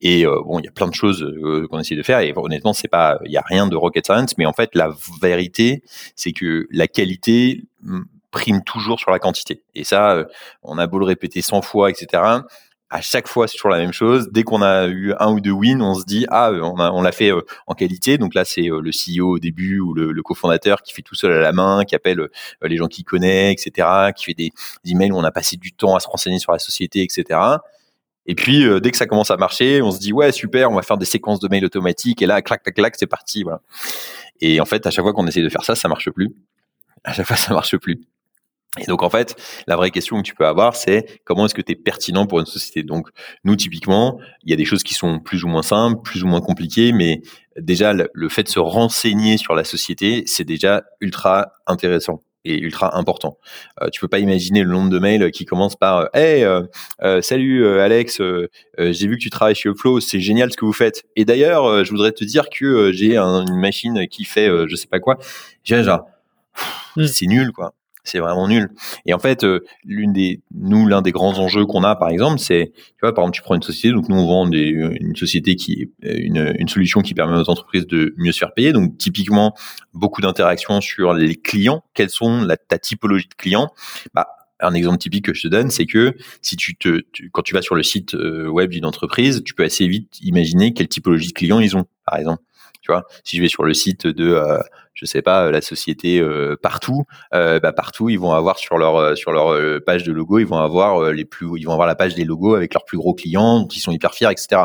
Et 0.00 0.24
euh, 0.24 0.40
bon, 0.44 0.60
il 0.60 0.64
y 0.64 0.68
a 0.68 0.72
plein 0.72 0.86
de 0.86 0.94
choses 0.94 1.22
euh, 1.22 1.66
qu'on 1.68 1.80
essaie 1.80 1.96
de 1.96 2.02
faire. 2.02 2.20
Et 2.20 2.32
honnêtement, 2.36 2.72
c'est 2.72 2.88
pas, 2.88 3.18
il 3.24 3.32
y 3.32 3.36
a 3.36 3.42
rien 3.44 3.66
de 3.66 3.76
rocket 3.76 4.06
science, 4.06 4.38
mais 4.38 4.46
en 4.46 4.52
fait, 4.52 4.70
la 4.74 4.90
vérité, 5.20 5.82
c'est 6.14 6.32
que 6.32 6.66
la 6.70 6.86
qualité 6.86 7.64
prime 8.30 8.62
toujours 8.62 8.98
sur 8.98 9.10
la 9.10 9.18
quantité. 9.18 9.62
Et 9.74 9.84
ça, 9.84 10.12
euh, 10.12 10.24
on 10.62 10.78
a 10.78 10.86
beau 10.86 10.98
le 10.98 11.04
répéter 11.04 11.42
100 11.42 11.62
fois, 11.62 11.90
etc. 11.90 12.22
À 12.90 13.02
chaque 13.02 13.28
fois, 13.28 13.46
c'est 13.46 13.56
toujours 13.56 13.70
la 13.70 13.78
même 13.78 13.92
chose. 13.92 14.28
Dès 14.30 14.44
qu'on 14.44 14.62
a 14.62 14.86
eu 14.86 15.12
un 15.18 15.30
ou 15.32 15.40
deux 15.40 15.50
wins, 15.50 15.82
on 15.82 15.94
se 15.94 16.04
dit 16.04 16.26
ah, 16.30 16.50
euh, 16.50 16.62
on, 16.62 16.78
on 16.78 17.02
l'a 17.02 17.12
fait 17.12 17.30
euh, 17.30 17.42
en 17.66 17.74
qualité. 17.74 18.16
Donc 18.16 18.34
là, 18.34 18.46
c'est 18.46 18.62
le 18.62 18.90
CEO 18.90 19.34
au 19.34 19.38
début 19.38 19.80
ou 19.80 19.92
le, 19.92 20.10
le 20.10 20.22
cofondateur 20.22 20.82
qui 20.82 20.94
fait 20.94 21.02
tout 21.02 21.14
seul 21.14 21.32
à 21.32 21.40
la 21.40 21.52
main, 21.52 21.84
qui 21.84 21.94
appelle 21.94 22.28
les 22.62 22.76
gens 22.76 22.86
qu'il 22.86 23.04
connaît, 23.04 23.52
etc. 23.52 24.12
Qui 24.16 24.24
fait 24.24 24.34
des, 24.34 24.50
emails 24.86 25.12
où 25.12 25.16
on 25.16 25.24
a 25.24 25.30
passé 25.30 25.56
du 25.56 25.72
temps 25.72 25.96
à 25.96 26.00
se 26.00 26.08
renseigner 26.08 26.38
sur 26.38 26.52
la 26.52 26.58
société, 26.58 27.02
etc. 27.02 27.38
Et 28.26 28.34
puis 28.34 28.66
dès 28.80 28.90
que 28.90 28.96
ça 28.96 29.06
commence 29.06 29.30
à 29.30 29.36
marcher, 29.36 29.82
on 29.82 29.90
se 29.90 29.98
dit 29.98 30.12
ouais 30.12 30.32
super, 30.32 30.70
on 30.70 30.74
va 30.74 30.82
faire 30.82 30.98
des 30.98 31.06
séquences 31.06 31.40
de 31.40 31.48
mails 31.48 31.64
automatiques 31.64 32.20
et 32.20 32.26
là 32.26 32.42
clac 32.42 32.62
clac 32.62 32.74
clac 32.74 32.94
c'est 32.98 33.06
parti 33.06 33.42
voilà. 33.42 33.60
Et 34.40 34.60
en 34.60 34.66
fait 34.66 34.86
à 34.86 34.90
chaque 34.90 35.02
fois 35.02 35.12
qu'on 35.12 35.26
essaie 35.26 35.42
de 35.42 35.48
faire 35.48 35.64
ça, 35.64 35.74
ça 35.74 35.88
marche 35.88 36.10
plus. 36.10 36.34
À 37.04 37.12
chaque 37.12 37.26
fois 37.26 37.36
ça 37.36 37.54
marche 37.54 37.76
plus. 37.76 38.00
Et 38.76 38.84
donc 38.84 39.02
en 39.02 39.10
fait, 39.10 39.34
la 39.66 39.76
vraie 39.76 39.90
question 39.90 40.16
que 40.18 40.22
tu 40.22 40.34
peux 40.34 40.46
avoir, 40.46 40.76
c'est 40.76 41.20
comment 41.24 41.46
est-ce 41.46 41.54
que 41.54 41.62
tu 41.62 41.72
es 41.72 41.74
pertinent 41.74 42.26
pour 42.26 42.38
une 42.38 42.46
société? 42.46 42.82
Donc 42.82 43.08
nous 43.44 43.56
typiquement, 43.56 44.18
il 44.44 44.50
y 44.50 44.52
a 44.52 44.56
des 44.56 44.66
choses 44.66 44.82
qui 44.82 44.94
sont 44.94 45.20
plus 45.20 45.44
ou 45.44 45.48
moins 45.48 45.62
simples, 45.62 46.02
plus 46.02 46.22
ou 46.22 46.26
moins 46.26 46.40
compliquées, 46.40 46.92
mais 46.92 47.22
déjà 47.58 47.92
le, 47.92 48.28
fait 48.28 48.42
de 48.42 48.48
se 48.48 48.58
renseigner 48.58 49.38
sur 49.38 49.54
la 49.54 49.64
société, 49.64 50.24
c'est 50.26 50.44
déjà 50.44 50.84
ultra 51.00 51.52
intéressant 51.66 52.22
et 52.44 52.58
ultra 52.60 52.96
important. 52.96 53.38
Euh, 53.82 53.88
tu 53.90 54.00
peux 54.00 54.08
pas 54.08 54.20
imaginer 54.20 54.62
le 54.62 54.70
nombre 54.70 54.90
de 54.90 54.98
mails 54.98 55.30
qui 55.30 55.44
commencent 55.44 55.76
par 55.76 56.08
Hey, 56.14 56.44
euh, 56.44 56.62
euh, 57.02 57.22
salut 57.22 57.66
Alex, 57.78 58.20
j'ai 58.78 59.08
vu 59.08 59.16
que 59.16 59.22
tu 59.22 59.30
travailles 59.30 59.54
chez 59.54 59.70
Upflow, 59.70 60.00
c'est 60.00 60.20
génial 60.20 60.52
ce 60.52 60.58
que 60.58 60.66
vous 60.66 60.74
faites. 60.74 61.04
Et 61.16 61.24
d'ailleurs, 61.24 61.84
je 61.84 61.90
voudrais 61.90 62.12
te 62.12 62.22
dire 62.22 62.50
que 62.50 62.92
j'ai 62.92 63.16
une 63.16 63.58
machine 63.58 64.06
qui 64.08 64.24
fait 64.24 64.48
je 64.68 64.76
sais 64.76 64.88
pas 64.88 65.00
quoi. 65.00 65.16
J'ai 65.64 65.82
genre, 65.82 66.04
mmh. 66.96 67.06
c'est 67.06 67.26
nul 67.26 67.50
quoi 67.52 67.74
c'est 68.08 68.18
vraiment 68.18 68.48
nul. 68.48 68.70
Et 69.06 69.14
en 69.14 69.18
fait, 69.18 69.44
euh, 69.44 69.64
nous, 69.86 70.86
l'un 70.86 71.02
des 71.02 71.12
grands 71.12 71.38
enjeux 71.38 71.66
qu'on 71.66 71.84
a, 71.84 71.96
par 71.96 72.08
exemple, 72.08 72.38
c'est, 72.38 72.72
tu 72.74 72.98
vois, 73.02 73.14
par 73.14 73.24
exemple, 73.24 73.36
tu 73.36 73.42
prends 73.42 73.54
une 73.54 73.62
société, 73.62 73.94
donc 73.94 74.08
nous, 74.08 74.16
on 74.16 74.26
vend 74.26 74.46
des, 74.46 74.68
une 75.00 75.16
société 75.16 75.56
qui 75.56 75.90
est 76.02 76.16
une, 76.16 76.54
une 76.58 76.68
solution 76.68 77.00
qui 77.00 77.14
permet 77.14 77.36
aux 77.36 77.50
entreprises 77.50 77.86
de 77.86 78.14
mieux 78.16 78.32
se 78.32 78.38
faire 78.38 78.54
payer. 78.54 78.72
Donc, 78.72 78.98
typiquement, 78.98 79.54
beaucoup 79.94 80.20
d'interactions 80.20 80.80
sur 80.80 81.12
les 81.12 81.36
clients. 81.36 81.84
Quelles 81.94 82.10
sont 82.10 82.42
la, 82.42 82.56
ta 82.56 82.78
typologie 82.78 83.28
de 83.28 83.34
clients? 83.34 83.70
Bah, 84.14 84.26
un 84.60 84.74
exemple 84.74 84.98
typique 84.98 85.26
que 85.26 85.34
je 85.34 85.42
te 85.42 85.48
donne, 85.48 85.70
c'est 85.70 85.86
que 85.86 86.16
si 86.42 86.56
tu 86.56 86.76
te, 86.76 87.02
quand 87.32 87.42
tu 87.42 87.54
vas 87.54 87.62
sur 87.62 87.74
le 87.74 87.82
site 87.82 88.14
euh, 88.14 88.48
web 88.48 88.70
d'une 88.70 88.84
entreprise, 88.84 89.42
tu 89.44 89.54
peux 89.54 89.64
assez 89.64 89.86
vite 89.86 90.18
imaginer 90.20 90.72
quelle 90.72 90.88
typologie 90.88 91.28
de 91.28 91.32
clients 91.32 91.60
ils 91.60 91.76
ont, 91.76 91.84
par 92.04 92.18
exemple. 92.18 92.42
Si 93.24 93.36
je 93.36 93.42
vais 93.42 93.48
sur 93.48 93.64
le 93.64 93.74
site 93.74 94.06
de, 94.06 94.32
euh, 94.32 94.58
je 94.94 95.04
sais 95.06 95.22
pas, 95.22 95.50
la 95.50 95.60
société 95.60 96.20
euh, 96.20 96.56
partout, 96.60 97.04
euh, 97.34 97.60
bah 97.60 97.72
partout 97.72 98.08
ils 98.08 98.18
vont 98.18 98.32
avoir 98.32 98.58
sur 98.58 98.78
leur 98.78 98.96
euh, 98.96 99.14
sur 99.14 99.32
leur 99.32 99.54
page 99.84 100.02
de 100.02 100.12
logo, 100.12 100.38
ils 100.38 100.46
vont 100.46 100.58
avoir 100.58 101.12
les 101.12 101.24
plus, 101.24 101.46
ils 101.56 101.64
vont 101.64 101.72
avoir 101.72 101.86
la 101.86 101.94
page 101.94 102.14
des 102.14 102.24
logos 102.24 102.54
avec 102.54 102.74
leurs 102.74 102.84
plus 102.84 102.98
gros 102.98 103.14
clients, 103.14 103.66
qui 103.66 103.80
sont 103.80 103.92
hyper 103.92 104.14
fiers, 104.14 104.30
etc. 104.30 104.62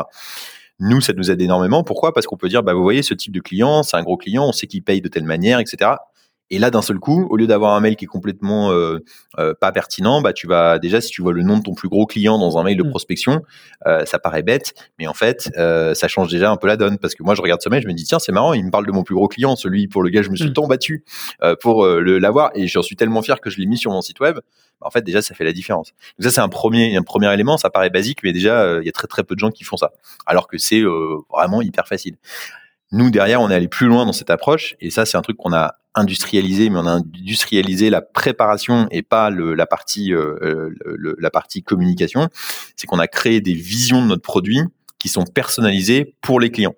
Nous, 0.80 1.00
ça 1.00 1.12
nous 1.12 1.30
aide 1.30 1.40
énormément. 1.40 1.84
Pourquoi? 1.84 2.12
Parce 2.12 2.26
qu'on 2.26 2.36
peut 2.36 2.48
dire, 2.48 2.64
bah 2.64 2.74
vous 2.74 2.82
voyez, 2.82 3.02
ce 3.02 3.14
type 3.14 3.32
de 3.32 3.40
client, 3.40 3.84
c'est 3.84 3.96
un 3.96 4.02
gros 4.02 4.16
client, 4.16 4.44
on 4.48 4.52
sait 4.52 4.66
qu'il 4.66 4.82
paye 4.82 5.00
de 5.00 5.08
telle 5.08 5.24
manière, 5.24 5.60
etc. 5.60 5.92
Et 6.54 6.58
là, 6.58 6.70
d'un 6.70 6.82
seul 6.82 7.00
coup, 7.00 7.26
au 7.30 7.36
lieu 7.36 7.48
d'avoir 7.48 7.74
un 7.74 7.80
mail 7.80 7.96
qui 7.96 8.04
est 8.04 8.06
complètement 8.06 8.70
euh, 8.70 9.00
euh, 9.40 9.54
pas 9.60 9.72
pertinent, 9.72 10.22
bah 10.22 10.32
tu 10.32 10.46
vas 10.46 10.78
déjà 10.78 11.00
si 11.00 11.10
tu 11.10 11.20
vois 11.20 11.32
le 11.32 11.42
nom 11.42 11.58
de 11.58 11.64
ton 11.64 11.74
plus 11.74 11.88
gros 11.88 12.06
client 12.06 12.38
dans 12.38 12.58
un 12.58 12.62
mail 12.62 12.76
de 12.76 12.84
mmh. 12.84 12.90
prospection, 12.90 13.42
euh, 13.88 14.04
ça 14.04 14.20
paraît 14.20 14.44
bête, 14.44 14.72
mais 15.00 15.08
en 15.08 15.14
fait, 15.14 15.50
ça 15.56 16.06
change 16.06 16.30
déjà 16.30 16.52
un 16.52 16.56
peu 16.56 16.68
la 16.68 16.76
donne 16.76 16.98
parce 16.98 17.16
que 17.16 17.24
moi, 17.24 17.34
je 17.34 17.42
regarde 17.42 17.60
ce 17.60 17.68
mail, 17.68 17.82
je 17.82 17.88
me 17.88 17.92
dis 17.92 18.04
tiens, 18.04 18.20
c'est 18.20 18.30
marrant, 18.30 18.52
il 18.52 18.64
me 18.64 18.70
parle 18.70 18.86
de 18.86 18.92
mon 18.92 19.02
plus 19.02 19.16
gros 19.16 19.26
client, 19.26 19.56
celui 19.56 19.88
pour 19.88 20.04
lequel 20.04 20.22
je 20.22 20.30
me 20.30 20.36
suis 20.36 20.50
mmh. 20.50 20.52
tant 20.52 20.68
battu 20.68 21.04
pour 21.60 21.84
le 21.86 22.20
l'avoir, 22.20 22.52
et 22.54 22.68
j'en 22.68 22.82
suis 22.82 22.94
tellement 22.94 23.20
fier 23.20 23.40
que 23.40 23.50
je 23.50 23.58
l'ai 23.58 23.66
mis 23.66 23.76
sur 23.76 23.90
mon 23.90 24.00
site 24.00 24.20
web. 24.20 24.36
Bah, 24.80 24.86
en 24.86 24.90
fait, 24.90 25.02
déjà, 25.02 25.22
ça 25.22 25.34
fait 25.34 25.44
la 25.44 25.52
différence. 25.52 25.92
Donc 26.18 26.24
ça, 26.24 26.30
c'est 26.30 26.40
un 26.40 26.48
premier 26.48 26.96
un 26.96 27.02
premier 27.02 27.34
élément. 27.34 27.56
Ça 27.56 27.68
paraît 27.68 27.90
basique, 27.90 28.20
mais 28.22 28.32
déjà, 28.32 28.78
il 28.80 28.86
y 28.86 28.88
a 28.88 28.92
très 28.92 29.08
très 29.08 29.24
peu 29.24 29.34
de 29.34 29.40
gens 29.40 29.50
qui 29.50 29.64
font 29.64 29.76
ça, 29.76 29.90
alors 30.24 30.46
que 30.46 30.56
c'est 30.56 30.82
vraiment 31.32 31.62
hyper 31.62 31.88
facile. 31.88 32.14
Nous, 32.92 33.10
derrière, 33.10 33.40
on 33.40 33.50
est 33.50 33.54
allé 33.56 33.66
plus 33.66 33.88
loin 33.88 34.06
dans 34.06 34.12
cette 34.12 34.30
approche, 34.30 34.76
et 34.80 34.90
ça, 34.90 35.04
c'est 35.04 35.16
un 35.16 35.22
truc 35.22 35.36
qu'on 35.36 35.52
a 35.52 35.74
industrialisé, 35.94 36.70
mais 36.70 36.78
on 36.78 36.86
a 36.86 36.92
industrialisé 36.92 37.90
la 37.90 38.02
préparation 38.02 38.88
et 38.90 39.02
pas 39.02 39.30
le, 39.30 39.54
la 39.54 39.66
partie 39.66 40.12
euh, 40.12 40.36
euh, 40.42 41.16
la 41.18 41.30
partie 41.30 41.62
communication. 41.62 42.28
C'est 42.76 42.86
qu'on 42.86 42.98
a 42.98 43.08
créé 43.08 43.40
des 43.40 43.54
visions 43.54 44.02
de 44.02 44.08
notre 44.08 44.22
produit 44.22 44.60
qui 44.98 45.08
sont 45.08 45.24
personnalisées 45.24 46.16
pour 46.20 46.40
les 46.40 46.50
clients 46.50 46.74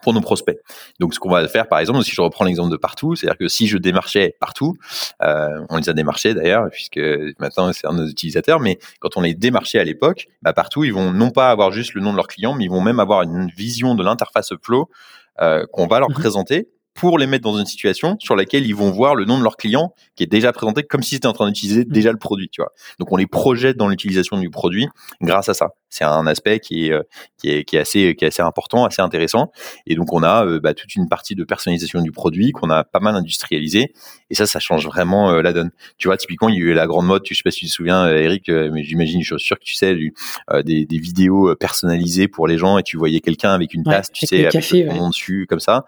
pour 0.00 0.14
nos 0.14 0.20
prospects. 0.20 0.58
Donc, 1.00 1.12
ce 1.12 1.20
qu'on 1.20 1.28
va 1.30 1.46
faire, 1.48 1.68
par 1.68 1.78
exemple, 1.78 2.02
si 2.02 2.12
je 2.12 2.20
reprends 2.20 2.44
l'exemple 2.44 2.70
de 2.70 2.76
partout, 2.76 3.14
c'est-à-dire 3.14 3.36
que 3.36 3.48
si 3.48 3.66
je 3.66 3.76
démarchais 3.76 4.36
partout, 4.40 4.74
euh, 5.22 5.60
on 5.68 5.76
les 5.76 5.88
a 5.88 5.92
démarchés 5.92 6.34
d'ailleurs, 6.34 6.68
puisque 6.70 7.00
maintenant 7.38 7.72
c'est 7.72 7.86
un 7.86 7.92
de 7.92 7.98
nos 7.98 8.08
utilisateurs, 8.08 8.60
mais 8.60 8.78
quand 9.00 9.16
on 9.16 9.20
les 9.20 9.34
démarchait 9.34 9.78
à 9.78 9.84
l'époque, 9.84 10.28
bah, 10.40 10.52
partout, 10.52 10.84
ils 10.84 10.94
vont 10.94 11.12
non 11.12 11.30
pas 11.30 11.50
avoir 11.50 11.72
juste 11.72 11.94
le 11.94 12.00
nom 12.00 12.12
de 12.12 12.16
leur 12.16 12.26
client, 12.26 12.54
mais 12.54 12.64
ils 12.64 12.70
vont 12.70 12.80
même 12.80 13.00
avoir 13.00 13.22
une 13.22 13.48
vision 13.48 13.94
de 13.94 14.02
l'interface 14.02 14.52
Flow 14.62 14.88
euh, 15.40 15.66
qu'on 15.72 15.86
va 15.86 15.98
leur 15.98 16.10
mmh 16.10 16.14
présenter 16.14 16.68
pour 16.94 17.18
les 17.18 17.26
mettre 17.26 17.44
dans 17.44 17.58
une 17.58 17.66
situation 17.66 18.16
sur 18.18 18.36
laquelle 18.36 18.66
ils 18.66 18.74
vont 18.74 18.90
voir 18.90 19.14
le 19.14 19.24
nom 19.24 19.38
de 19.38 19.42
leur 19.42 19.56
client 19.56 19.94
qui 20.14 20.22
est 20.22 20.26
déjà 20.26 20.52
présenté 20.52 20.82
comme 20.82 21.02
si 21.02 21.14
c'était 21.14 21.26
en 21.26 21.32
train 21.32 21.46
d'utiliser 21.46 21.84
mmh. 21.84 21.92
déjà 21.92 22.12
le 22.12 22.18
produit, 22.18 22.48
tu 22.50 22.60
vois. 22.60 22.72
Donc 22.98 23.10
on 23.12 23.16
les 23.16 23.26
projette 23.26 23.76
dans 23.76 23.88
l'utilisation 23.88 24.38
du 24.38 24.50
produit 24.50 24.88
grâce 25.20 25.48
à 25.48 25.54
ça. 25.54 25.70
C'est 25.88 26.04
un 26.04 26.26
aspect 26.26 26.58
qui 26.58 26.86
est, 26.86 26.92
euh, 26.92 27.02
qui 27.38 27.50
est, 27.50 27.64
qui 27.64 27.76
est 27.76 27.80
assez 27.80 28.14
qui 28.14 28.24
est 28.24 28.28
assez 28.28 28.42
important, 28.42 28.86
assez 28.86 29.02
intéressant. 29.02 29.52
Et 29.86 29.94
donc 29.94 30.12
on 30.12 30.22
a 30.22 30.46
euh, 30.46 30.58
bah, 30.58 30.72
toute 30.74 30.94
une 30.94 31.08
partie 31.08 31.34
de 31.34 31.44
personnalisation 31.44 32.00
du 32.00 32.12
produit 32.12 32.52
qu'on 32.52 32.70
a 32.70 32.84
pas 32.84 33.00
mal 33.00 33.14
industrialisé. 33.14 33.92
Et 34.30 34.34
ça, 34.34 34.46
ça 34.46 34.58
change 34.58 34.86
vraiment 34.86 35.30
euh, 35.30 35.42
la 35.42 35.52
donne. 35.52 35.70
Tu 35.98 36.08
vois, 36.08 36.16
typiquement, 36.16 36.48
il 36.48 36.56
y 36.56 36.58
a 36.58 36.60
eu 36.62 36.72
la 36.72 36.86
grande 36.86 37.06
mode. 37.06 37.22
Je 37.26 37.34
sais 37.34 37.42
pas 37.44 37.50
si 37.50 37.60
tu 37.60 37.66
te 37.66 37.72
souviens, 37.72 38.08
Eric, 38.08 38.48
mais 38.48 38.82
j'imagine, 38.82 39.22
je 39.22 39.36
suis 39.36 39.46
sûr 39.46 39.58
que 39.58 39.64
tu 39.64 39.74
sais, 39.74 39.94
des, 40.64 40.86
des, 40.86 40.98
vidéos 40.98 41.54
personnalisées 41.56 42.28
pour 42.28 42.46
les 42.46 42.56
gens 42.56 42.78
et 42.78 42.82
tu 42.82 42.96
voyais 42.96 43.20
quelqu'un 43.20 43.52
avec 43.52 43.74
une 43.74 43.82
tasse, 43.82 44.10
tu 44.12 44.26
sais, 44.26 44.46
avec 44.46 44.70
le 44.70 44.96
nom 44.96 45.10
dessus, 45.10 45.46
comme 45.48 45.60
ça 45.60 45.84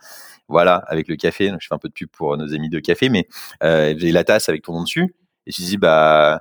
voilà, 0.48 0.76
avec 0.88 1.08
le 1.08 1.16
café. 1.16 1.50
je 1.60 1.66
fais 1.66 1.74
un 1.74 1.78
peu 1.78 1.88
de 1.88 1.94
pub 1.94 2.08
pour 2.10 2.36
nos 2.36 2.54
amis 2.54 2.68
de 2.68 2.80
café, 2.80 3.08
mais 3.08 3.26
euh, 3.62 3.94
j'ai 3.96 4.12
la 4.12 4.24
tasse 4.24 4.48
avec 4.48 4.62
ton 4.62 4.72
nom 4.72 4.82
dessus. 4.82 5.14
Et 5.46 5.52
je 5.52 5.62
dis, 5.62 5.76
bah, 5.76 6.40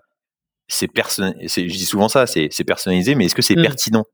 c'est 0.67 0.87
personnalisé. 0.87 1.69
Je 1.69 1.73
dis 1.73 1.85
souvent 1.85 2.09
ça, 2.09 2.25
c'est 2.25 2.49
personnalisé, 2.65 3.15
mais 3.15 3.25
est-ce 3.25 3.35
que 3.35 3.41
c'est 3.41 3.55
mmh. 3.55 3.61
pertinent? 3.61 4.05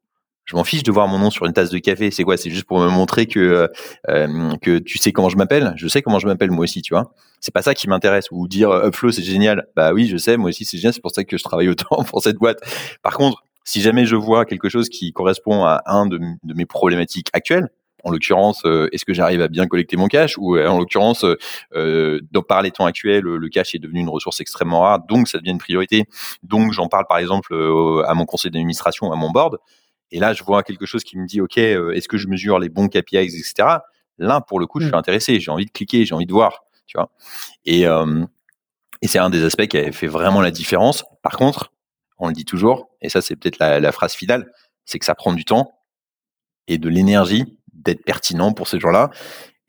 Je 0.46 0.56
m'en 0.56 0.64
fiche 0.64 0.82
de 0.82 0.92
voir 0.92 1.08
mon 1.08 1.20
nom 1.20 1.30
sur 1.30 1.46
une 1.46 1.54
tasse 1.54 1.70
de 1.70 1.78
café. 1.78 2.10
C'est 2.10 2.24
quoi? 2.24 2.36
C'est 2.36 2.50
juste 2.50 2.66
pour 2.66 2.80
me 2.80 2.90
montrer 2.90 3.28
que 3.28 3.70
euh, 4.10 4.58
que 4.64 4.80
tu 4.80 4.98
sais 4.98 5.12
comment 5.12 5.30
je 5.30 5.38
m'appelle? 5.38 5.74
Je 5.76 5.88
sais 5.88 6.02
comment 6.02 6.18
je 6.18 6.26
m'appelle 6.26 6.50
moi 6.50 6.64
aussi, 6.64 6.82
tu 6.82 6.96
vois? 6.96 7.14
C'est 7.40 7.54
pas 7.54 7.62
ça 7.62 7.76
qui 7.76 7.88
m'intéresse. 7.88 8.32
Ou 8.32 8.48
dire 8.48 8.72
euh, 8.72 8.88
Upflow 8.88 9.12
c'est 9.12 9.22
génial. 9.22 9.68
Bah 9.76 9.94
oui, 9.94 10.08
je 10.08 10.18
sais. 10.18 10.38
Moi 10.38 10.50
aussi 10.50 10.66
c'est 10.66 10.78
génial. 10.78 10.94
C'est 10.96 11.02
pour 11.02 11.12
ça 11.12 11.24
que 11.24 11.38
je 11.38 11.44
travaille 11.44 11.70
autant 11.70 12.04
pour 12.04 12.24
cette 12.24 12.38
boîte. 12.38 12.58
Par 13.04 13.14
contre, 13.14 13.44
si 13.64 13.80
jamais 13.80 14.08
je 14.08 14.16
vois 14.16 14.46
quelque 14.46 14.70
chose 14.70 14.90
qui 14.90 15.14
correspond 15.14 15.66
à 15.66 15.84
un 15.86 16.08
de 16.08 16.20
mes 16.44 16.66
problématiques 16.66 17.30
actuelles, 17.34 17.70
en 18.04 18.12
l'occurrence, 18.12 18.64
euh, 18.66 18.90
est-ce 18.92 19.06
que 19.06 19.14
j'arrive 19.14 19.42
à 19.42 19.48
bien 19.48 19.68
collecter 19.68 19.98
mon 19.98 20.08
cash 20.08 20.38
ou 20.38 20.56
euh, 20.56 20.68
en 20.68 20.78
l'occurrence, 20.78 21.26
euh, 21.76 22.20
par 22.48 22.62
les 22.62 22.72
temps 22.72 22.86
actuels, 22.86 23.24
le 23.24 23.50
cash 23.50 23.76
est 23.76 23.80
devenu 23.80 24.00
une 24.00 24.10
ressource 24.10 24.40
extrêmement 24.42 24.82
rare, 24.82 25.00
donc 25.08 25.28
ça 25.28 25.38
devient 25.38 25.52
une 25.52 25.60
priorité. 25.60 26.06
Donc 26.44 26.72
j'en 26.72 26.88
parle 26.88 27.06
par 27.08 27.18
exemple 27.18 27.54
à 28.08 28.14
mon 28.14 28.26
conseil 28.26 28.52
d'administration, 28.52 29.12
à 29.12 29.16
mon 29.16 29.30
board, 29.30 29.58
et 30.12 30.20
là 30.20 30.34
je 30.34 30.44
vois 30.44 30.64
quelque 30.64 30.86
chose 30.86 31.04
qui 31.04 31.18
me 31.18 31.28
dit 31.28 31.42
ok, 31.42 31.58
est-ce 31.58 32.08
que 32.08 32.18
je 32.18 32.28
mesure 32.28 32.60
les 32.60 32.70
bons 32.70 32.88
KPIs, 32.88 33.18
etc. 33.18 33.54
Là 34.18 34.42
pour 34.42 34.60
le 34.60 34.66
coup, 34.66 34.80
je 34.80 34.86
suis 34.86 34.94
mmh. 34.94 34.98
intéressé, 34.98 35.40
j'ai 35.40 35.52
envie 35.52 35.66
de 35.66 35.72
cliquer, 35.72 36.06
j'ai 36.06 36.16
envie 36.16 36.26
de 36.26 36.34
voir, 36.34 36.64
tu 36.88 36.98
vois. 36.98 37.12
Et 37.66 37.86
et 39.02 39.08
c'est 39.08 39.20
un 39.20 39.30
des 39.30 39.44
aspects 39.44 39.68
qui 39.68 39.78
a 39.78 39.92
fait 39.92 40.08
vraiment 40.08 40.42
la 40.42 40.52
différence. 40.52 41.06
Par 41.22 41.38
contre, 41.38 41.72
on 42.18 42.28
le 42.28 42.34
dit 42.34 42.46
toujours, 42.46 42.90
et 43.02 43.10
ça 43.10 43.22
c'est 43.22 43.36
peut-être 43.36 43.60
la, 43.60 43.80
la 43.80 43.92
phrase 43.92 44.14
finale, 44.14 44.52
c'est 44.86 45.00
que 45.00 45.06
ça 45.06 45.16
prend 45.16 45.34
du 45.34 45.46
temps 45.46 45.80
et 46.70 46.78
de 46.78 46.88
l'énergie 46.88 47.59
d'être 47.84 48.04
pertinent 48.04 48.54
pour 48.54 48.68
ces 48.68 48.80
gens-là. 48.80 49.10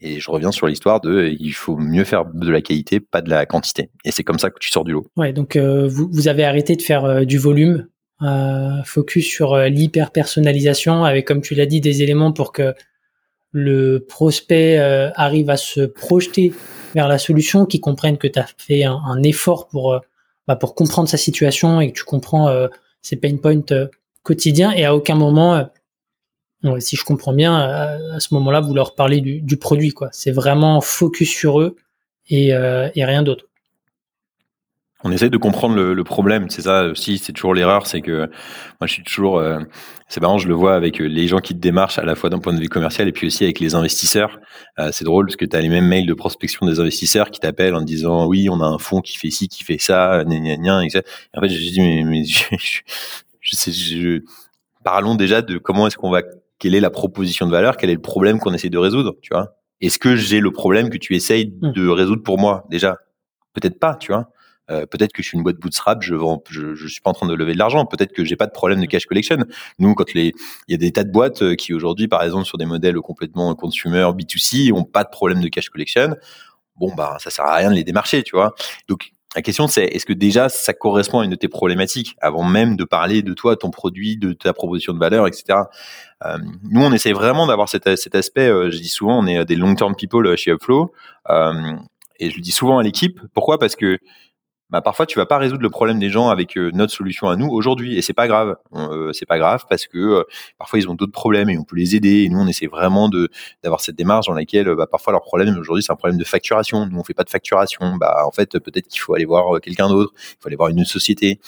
Et 0.02 0.18
je 0.18 0.30
reviens 0.30 0.50
sur 0.50 0.66
l'histoire 0.66 1.00
de 1.00 1.28
il 1.38 1.52
faut 1.52 1.76
mieux 1.76 2.04
faire 2.04 2.24
de 2.24 2.50
la 2.50 2.62
qualité, 2.62 3.00
pas 3.00 3.20
de 3.20 3.28
la 3.28 3.44
quantité. 3.44 3.90
Et 4.04 4.10
c'est 4.10 4.24
comme 4.24 4.38
ça 4.38 4.50
que 4.50 4.58
tu 4.58 4.70
sors 4.70 4.84
du 4.84 4.92
lot. 4.92 5.06
Ouais, 5.16 5.32
donc 5.32 5.56
euh, 5.56 5.86
vous, 5.86 6.08
vous, 6.10 6.28
avez 6.28 6.44
arrêté 6.44 6.74
de 6.74 6.82
faire 6.82 7.04
euh, 7.04 7.24
du 7.24 7.36
volume, 7.36 7.86
euh, 8.22 8.82
focus 8.84 9.26
sur 9.26 9.56
l'hyper 9.58 10.10
personnalisation, 10.10 11.04
avec 11.04 11.26
comme 11.26 11.42
tu 11.42 11.54
l'as 11.54 11.66
dit 11.66 11.82
des 11.82 12.02
éléments 12.02 12.32
pour 12.32 12.52
que 12.52 12.74
le 13.52 13.98
prospect 14.08 14.78
arrive 15.16 15.50
à 15.50 15.56
se 15.56 15.80
projeter 15.80 16.52
vers 16.94 17.08
la 17.08 17.18
solution, 17.18 17.66
qu'il 17.66 17.80
comprenne 17.80 18.16
que 18.16 18.28
tu 18.28 18.38
as 18.38 18.46
fait 18.56 18.84
un, 18.84 18.94
un 19.04 19.22
effort 19.24 19.66
pour 19.66 20.00
bah, 20.46 20.56
pour 20.56 20.74
comprendre 20.76 21.08
sa 21.08 21.16
situation 21.16 21.80
et 21.80 21.90
que 21.90 21.98
tu 21.98 22.04
comprends 22.04 22.48
ses 23.02 23.16
pain 23.16 23.36
points 23.36 23.88
quotidiens 24.22 24.70
et 24.70 24.84
à 24.84 24.94
aucun 24.94 25.16
moment 25.16 25.68
si 26.78 26.96
je 26.96 27.04
comprends 27.04 27.32
bien, 27.32 27.56
à, 27.56 28.20
ce 28.20 28.34
moment-là, 28.34 28.60
vous 28.60 28.74
leur 28.74 28.94
parlez 28.94 29.20
du, 29.20 29.56
produit, 29.56 29.90
quoi. 29.90 30.08
C'est 30.12 30.32
vraiment 30.32 30.80
focus 30.80 31.30
sur 31.30 31.60
eux 31.60 31.76
et, 32.28 32.54
euh, 32.54 32.88
rien 32.94 33.22
d'autre. 33.22 33.46
On 35.02 35.12
essaie 35.12 35.30
de 35.30 35.38
comprendre 35.38 35.76
le, 35.76 36.04
problème, 36.04 36.50
c'est 36.50 36.62
ça 36.62 36.84
aussi, 36.84 37.16
c'est 37.16 37.32
toujours 37.32 37.54
l'erreur, 37.54 37.86
c'est 37.86 38.02
que 38.02 38.26
moi 38.80 38.86
je 38.86 38.92
suis 38.92 39.02
toujours, 39.02 39.38
euh, 39.38 39.60
c'est 40.08 40.20
marrant, 40.20 40.36
je 40.36 40.46
le 40.46 40.52
vois 40.52 40.74
avec 40.74 40.98
les 40.98 41.26
gens 41.26 41.38
qui 41.38 41.54
te 41.54 41.58
démarchent 41.58 41.98
à 41.98 42.04
la 42.04 42.14
fois 42.14 42.28
d'un 42.28 42.38
point 42.38 42.52
de 42.52 42.60
vue 42.60 42.68
commercial 42.68 43.08
et 43.08 43.12
puis 43.12 43.26
aussi 43.26 43.44
avec 43.44 43.60
les 43.60 43.74
investisseurs. 43.74 44.38
Euh, 44.78 44.90
c'est 44.92 45.06
drôle 45.06 45.24
parce 45.24 45.36
que 45.36 45.46
tu 45.46 45.56
as 45.56 45.62
les 45.62 45.70
mêmes 45.70 45.86
mails 45.86 46.04
de 46.04 46.12
prospection 46.12 46.66
des 46.66 46.80
investisseurs 46.80 47.30
qui 47.30 47.40
t'appellent 47.40 47.74
en 47.74 47.80
disant 47.80 48.26
oui, 48.26 48.50
on 48.50 48.60
a 48.60 48.66
un 48.66 48.76
fonds 48.76 49.00
qui 49.00 49.16
fait 49.16 49.30
ci, 49.30 49.48
qui 49.48 49.64
fait 49.64 49.78
ça, 49.78 50.22
gna 50.26 50.38
gna 50.38 50.56
gna, 50.58 50.82
et 50.84 50.88
en 51.34 51.40
fait, 51.40 51.48
j'ai 51.48 51.70
dit 51.70 51.80
mais, 51.80 52.04
mais 52.04 52.24
je, 52.26 52.44
je, 53.40 53.70
je, 53.70 54.20
parlons 54.84 55.14
déjà 55.14 55.40
de 55.40 55.56
comment 55.56 55.86
est-ce 55.86 55.96
qu'on 55.96 56.10
va 56.10 56.20
quelle 56.60 56.76
est 56.76 56.80
la 56.80 56.90
proposition 56.90 57.46
de 57.46 57.50
valeur, 57.50 57.76
quel 57.76 57.90
est 57.90 57.94
le 57.94 58.00
problème 58.00 58.38
qu'on 58.38 58.54
essaie 58.54 58.68
de 58.68 58.78
résoudre, 58.78 59.16
tu 59.22 59.34
vois. 59.34 59.56
Est-ce 59.80 59.98
que 59.98 60.14
j'ai 60.14 60.40
le 60.40 60.52
problème 60.52 60.90
que 60.90 60.98
tu 60.98 61.16
essayes 61.16 61.52
mmh. 61.60 61.72
de 61.72 61.88
résoudre 61.88 62.22
pour 62.22 62.38
moi? 62.38 62.66
Déjà 62.70 62.98
Peut-être 63.54 63.80
pas, 63.80 63.96
tu 63.96 64.12
vois. 64.12 64.28
Euh, 64.70 64.86
peut-être 64.86 65.12
que 65.12 65.22
je 65.22 65.28
suis 65.28 65.36
une 65.36 65.42
boîte 65.42 65.56
bootstrap, 65.56 66.02
je 66.02 66.14
vends, 66.14 66.44
je, 66.48 66.74
je 66.74 66.86
suis 66.86 67.00
pas 67.00 67.10
en 67.10 67.14
train 67.14 67.26
de 67.26 67.34
lever 67.34 67.54
de 67.54 67.58
l'argent. 67.58 67.86
Peut-être 67.86 68.12
que 68.12 68.24
j'ai 68.24 68.36
pas 68.36 68.46
de 68.46 68.52
problème 68.52 68.80
de 68.80 68.86
cash 68.86 69.06
collection. 69.06 69.38
Nous, 69.78 69.94
quand 69.94 70.12
les, 70.14 70.32
il 70.68 70.72
y 70.72 70.74
a 70.74 70.76
des 70.76 70.92
tas 70.92 71.02
de 71.02 71.10
boîtes 71.10 71.42
euh, 71.42 71.54
qui 71.56 71.74
aujourd'hui, 71.74 72.06
par 72.06 72.22
exemple, 72.22 72.44
sur 72.44 72.58
des 72.58 72.66
modèles 72.66 72.96
complètement 72.96 73.52
consumer 73.56 74.08
B2C, 74.16 74.72
ont 74.72 74.84
pas 74.84 75.02
de 75.02 75.08
problème 75.08 75.40
de 75.40 75.48
cash 75.48 75.70
collection. 75.70 76.14
Bon, 76.76 76.94
bah, 76.94 77.16
ça 77.18 77.30
sert 77.30 77.46
à 77.46 77.56
rien 77.56 77.70
de 77.70 77.74
les 77.74 77.84
démarcher, 77.84 78.22
tu 78.22 78.36
vois. 78.36 78.54
Donc, 78.86 79.10
la 79.36 79.42
question, 79.42 79.68
c'est 79.68 79.84
est-ce 79.84 80.06
que 80.06 80.12
déjà 80.12 80.48
ça 80.48 80.72
correspond 80.72 81.20
à 81.20 81.24
une 81.24 81.30
de 81.30 81.36
tes 81.36 81.48
problématiques 81.48 82.16
avant 82.20 82.42
même 82.42 82.76
de 82.76 82.84
parler 82.84 83.22
de 83.22 83.32
toi, 83.32 83.56
ton 83.56 83.70
produit, 83.70 84.16
de 84.16 84.32
ta 84.32 84.52
proposition 84.52 84.92
de 84.92 84.98
valeur, 84.98 85.26
etc. 85.28 85.60
Euh, 86.24 86.38
nous, 86.68 86.82
on 86.82 86.92
essaie 86.92 87.12
vraiment 87.12 87.46
d'avoir 87.46 87.68
cet, 87.68 87.86
aspect. 87.86 88.48
Euh, 88.48 88.70
je 88.70 88.78
dis 88.78 88.88
souvent, 88.88 89.18
on 89.18 89.26
est 89.26 89.44
des 89.44 89.54
long-term 89.54 89.94
people 89.94 90.36
chez 90.36 90.50
Upflow, 90.50 90.92
euh, 91.30 91.76
et 92.18 92.30
je 92.30 92.36
le 92.36 92.42
dis 92.42 92.50
souvent 92.50 92.78
à 92.78 92.82
l'équipe. 92.82 93.20
Pourquoi? 93.32 93.58
Parce 93.58 93.76
que 93.76 93.98
bah, 94.70 94.80
parfois 94.80 95.06
tu 95.06 95.18
vas 95.18 95.26
pas 95.26 95.38
résoudre 95.38 95.62
le 95.62 95.70
problème 95.70 95.98
des 95.98 96.10
gens 96.10 96.28
avec 96.28 96.56
euh, 96.56 96.70
notre 96.72 96.92
solution 96.92 97.28
à 97.28 97.36
nous 97.36 97.48
aujourd'hui 97.48 97.96
et 97.96 98.02
c'est 98.02 98.12
pas 98.12 98.28
grave. 98.28 98.56
Euh, 98.74 99.12
c'est 99.12 99.26
pas 99.26 99.38
grave 99.38 99.64
parce 99.68 99.86
que 99.86 99.98
euh, 99.98 100.22
parfois 100.58 100.78
ils 100.78 100.88
ont 100.88 100.94
d'autres 100.94 101.12
problèmes 101.12 101.50
et 101.50 101.58
on 101.58 101.64
peut 101.64 101.76
les 101.76 101.96
aider 101.96 102.22
et 102.22 102.28
nous 102.28 102.38
on 102.38 102.46
essaie 102.46 102.66
vraiment 102.66 103.08
de 103.08 103.28
d'avoir 103.62 103.80
cette 103.80 103.96
démarche 103.96 104.26
dans 104.26 104.34
laquelle 104.34 104.72
bah, 104.74 104.86
parfois 104.86 105.12
leur 105.12 105.22
problème 105.22 105.56
aujourd'hui 105.58 105.82
c'est 105.82 105.92
un 105.92 105.96
problème 105.96 106.18
de 106.18 106.24
facturation. 106.24 106.86
Nous 106.86 106.98
on 106.98 107.04
fait 107.04 107.14
pas 107.14 107.24
de 107.24 107.30
facturation. 107.30 107.96
Bah 107.96 108.22
en 108.26 108.30
fait 108.30 108.58
peut-être 108.58 108.88
qu'il 108.88 109.00
faut 109.00 109.14
aller 109.14 109.24
voir 109.24 109.60
quelqu'un 109.60 109.88
d'autre. 109.88 110.12
Il 110.16 110.36
faut 110.40 110.48
aller 110.48 110.56
voir 110.56 110.68
une 110.68 110.84
société. 110.84 111.40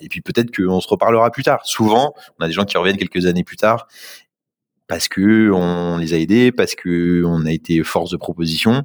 Et 0.00 0.08
puis 0.08 0.20
peut-être 0.20 0.54
qu'on 0.54 0.80
se 0.80 0.88
reparlera 0.88 1.30
plus 1.30 1.44
tard. 1.44 1.60
Souvent 1.64 2.14
on 2.38 2.44
a 2.44 2.48
des 2.48 2.52
gens 2.52 2.64
qui 2.64 2.76
reviennent 2.76 2.98
quelques 2.98 3.26
années 3.26 3.44
plus 3.44 3.56
tard 3.56 3.86
parce 4.88 5.06
que 5.06 5.50
on 5.52 5.98
les 5.98 6.14
a 6.14 6.18
aidés 6.18 6.50
parce 6.50 6.74
que 6.74 7.22
on 7.24 7.46
a 7.46 7.52
été 7.52 7.82
force 7.84 8.10
de 8.10 8.16
proposition. 8.16 8.84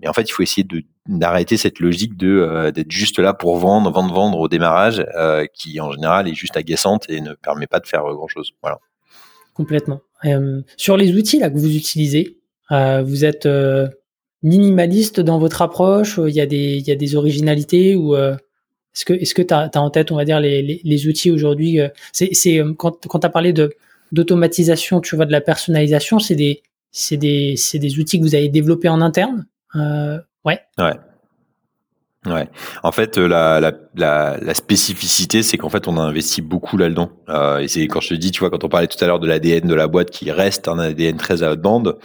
Mais 0.00 0.08
en 0.08 0.12
fait, 0.12 0.22
il 0.22 0.32
faut 0.32 0.42
essayer 0.42 0.64
de 0.64 0.82
d'arrêter 1.08 1.56
cette 1.56 1.80
logique 1.80 2.16
de 2.16 2.28
euh, 2.28 2.70
d'être 2.70 2.90
juste 2.90 3.18
là 3.18 3.34
pour 3.34 3.56
vendre, 3.56 3.90
vendre, 3.90 4.14
vendre 4.14 4.38
au 4.38 4.48
démarrage, 4.48 5.04
euh, 5.16 5.46
qui 5.52 5.80
en 5.80 5.90
général 5.92 6.28
est 6.28 6.34
juste 6.34 6.56
agaçante 6.56 7.08
et 7.08 7.20
ne 7.20 7.34
permet 7.34 7.66
pas 7.66 7.80
de 7.80 7.86
faire 7.86 8.02
grand 8.02 8.28
chose. 8.28 8.52
Voilà. 8.62 8.78
Complètement. 9.54 10.00
Euh, 10.24 10.62
sur 10.76 10.96
les 10.96 11.12
outils 11.16 11.38
là 11.38 11.50
que 11.50 11.58
vous 11.58 11.76
utilisez, 11.76 12.38
vous 12.70 13.24
êtes 13.26 13.46
minimaliste 14.42 15.20
dans 15.20 15.38
votre 15.38 15.60
approche? 15.60 16.18
Il 16.26 16.34
y 16.34 16.40
a 16.40 16.46
des 16.46 16.76
il 16.76 16.88
y 16.88 16.90
a 16.90 16.96
des 16.96 17.16
originalités 17.16 17.96
ou 17.96 18.14
est-ce 18.16 19.04
que 19.04 19.12
est-ce 19.12 19.34
que 19.34 19.42
tu 19.42 19.52
as, 19.52 19.70
en 19.74 19.90
tête, 19.90 20.10
on 20.10 20.16
va 20.16 20.24
dire 20.24 20.40
les, 20.40 20.80
les, 20.82 21.06
outils 21.06 21.30
aujourd'hui 21.30 21.80
C'est 22.12 22.32
c'est 22.32 22.62
quand 22.78 23.06
quand 23.06 23.18
tu 23.18 23.26
as 23.26 23.30
parlé 23.30 23.52
de 23.52 23.74
d'automatisation, 24.12 25.00
tu 25.00 25.16
vois, 25.16 25.26
de 25.26 25.32
la 25.32 25.42
personnalisation, 25.42 26.18
c'est 26.18 26.34
des 26.34 26.62
c'est 26.92 27.16
des 27.16 27.56
c'est 27.56 27.78
des 27.78 27.98
outils 27.98 28.18
que 28.18 28.24
vous 28.24 28.34
avez 28.34 28.48
développés 28.48 28.88
en 28.88 29.00
interne 29.00 29.46
euh, 29.74 30.18
ouais. 30.78 30.94
Ouais. 32.24 32.48
En 32.84 32.92
fait, 32.92 33.18
euh, 33.18 33.26
la, 33.94 34.54
spécificité, 34.54 35.42
c'est 35.42 35.58
qu'en 35.58 35.68
fait, 35.68 35.88
on 35.88 35.96
a 35.96 36.00
investi 36.00 36.40
beaucoup 36.40 36.76
là-dedans. 36.76 37.10
Euh, 37.28 37.58
et 37.58 37.68
c'est 37.68 37.88
quand 37.88 38.00
je 38.00 38.10
te 38.10 38.14
dis, 38.14 38.30
tu 38.30 38.40
vois, 38.40 38.50
quand 38.50 38.62
on 38.62 38.68
parlait 38.68 38.86
tout 38.86 39.02
à 39.02 39.08
l'heure 39.08 39.18
de 39.18 39.26
l'ADN 39.26 39.66
de 39.66 39.74
la 39.74 39.88
boîte 39.88 40.10
qui 40.10 40.30
reste 40.30 40.68
un 40.68 40.78
ADN 40.78 41.16
très 41.16 41.42
à 41.42 41.50
haute 41.50 41.60
bande, 41.60 41.98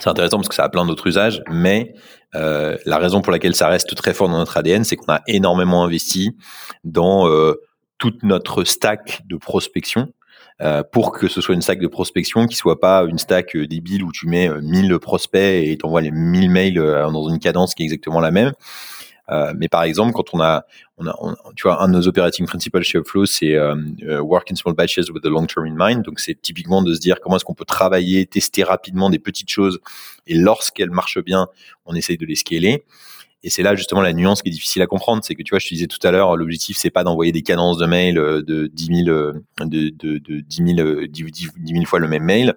c'est 0.00 0.08
intéressant 0.08 0.38
parce 0.38 0.48
que 0.48 0.54
ça 0.54 0.64
a 0.64 0.68
plein 0.70 0.86
d'autres 0.86 1.06
usages, 1.06 1.42
mais 1.50 1.94
euh, 2.34 2.78
la 2.86 2.96
raison 2.96 3.20
pour 3.20 3.30
laquelle 3.30 3.54
ça 3.54 3.68
reste 3.68 3.94
très 3.94 4.14
fort 4.14 4.28
dans 4.28 4.38
notre 4.38 4.56
ADN, 4.56 4.84
c'est 4.84 4.96
qu'on 4.96 5.12
a 5.12 5.20
énormément 5.26 5.84
investi 5.84 6.36
dans 6.82 7.28
toute 7.98 8.22
notre 8.22 8.64
stack 8.64 9.20
de 9.26 9.36
prospection. 9.36 10.12
Euh, 10.62 10.84
pour 10.84 11.10
que 11.10 11.26
ce 11.26 11.40
soit 11.40 11.54
une 11.54 11.62
stack 11.62 11.80
de 11.80 11.88
prospection 11.88 12.46
qui 12.46 12.54
soit 12.54 12.78
pas 12.78 13.02
une 13.02 13.18
stack 13.18 13.56
euh, 13.56 13.66
débile 13.66 14.04
où 14.04 14.12
tu 14.12 14.28
mets 14.28 14.48
1000 14.48 14.92
euh, 14.92 14.98
prospects 15.00 15.40
et 15.40 15.76
t'envoies 15.76 16.00
les 16.00 16.12
1000 16.12 16.48
mails 16.48 16.74
dans 16.74 17.28
une 17.28 17.40
cadence 17.40 17.74
qui 17.74 17.82
est 17.82 17.86
exactement 17.86 18.20
la 18.20 18.30
même. 18.30 18.52
mais 19.56 19.68
par 19.68 19.82
exemple, 19.82 20.12
quand 20.12 20.32
on 20.32 20.40
a, 20.40 20.64
on 20.98 21.08
a 21.08 21.16
tu 21.56 21.64
vois, 21.64 21.82
un 21.82 21.88
de 21.88 21.94
nos 21.94 22.06
operating 22.06 22.46
principles 22.46 22.82
chez 22.82 22.98
Upflow, 22.98 23.26
c'est 23.26 23.58
work 24.20 24.52
in 24.52 24.54
small 24.54 24.74
batches 24.74 25.10
with 25.10 25.22
the 25.24 25.28
long 25.28 25.46
term 25.46 25.66
in 25.66 25.74
mind. 25.76 26.02
Donc, 26.04 26.20
c'est 26.20 26.40
typiquement 26.40 26.82
de 26.82 26.94
se 26.94 27.00
dire 27.00 27.20
comment 27.20 27.34
est-ce 27.36 27.44
qu'on 27.44 27.54
peut 27.54 27.64
travailler, 27.64 28.24
tester 28.26 28.62
rapidement 28.62 29.10
des 29.10 29.18
petites 29.18 29.50
choses, 29.50 29.80
et 30.28 30.34
lorsqu'elles 30.34 30.90
marchent 30.90 31.22
bien, 31.24 31.48
on 31.84 31.96
essaye 31.96 32.16
de 32.16 32.26
les 32.26 32.36
scaler. 32.36 32.84
Et 33.44 33.50
c'est 33.50 33.62
là 33.62 33.76
justement 33.76 34.00
la 34.00 34.14
nuance 34.14 34.40
qui 34.40 34.48
est 34.48 34.52
difficile 34.52 34.80
à 34.80 34.86
comprendre, 34.86 35.22
c'est 35.22 35.34
que 35.34 35.42
tu 35.42 35.50
vois, 35.50 35.58
je 35.58 35.68
te 35.68 35.74
disais 35.74 35.86
tout 35.86 36.04
à 36.04 36.10
l'heure, 36.10 36.34
l'objectif 36.34 36.78
c'est 36.78 36.90
pas 36.90 37.04
d'envoyer 37.04 37.30
des 37.30 37.42
cadences 37.42 37.76
de 37.76 37.84
mail 37.84 38.18
euh, 38.18 38.42
de 38.42 38.68
10 38.72 39.04
000, 39.04 39.08
euh, 39.10 39.34
de, 39.60 39.90
de, 39.90 40.18
de 40.18 40.40
10 40.40 40.74
000, 40.76 41.06
10 41.06 41.50
000 41.66 41.84
fois 41.84 41.98
le 41.98 42.08
même 42.08 42.24
mail. 42.24 42.54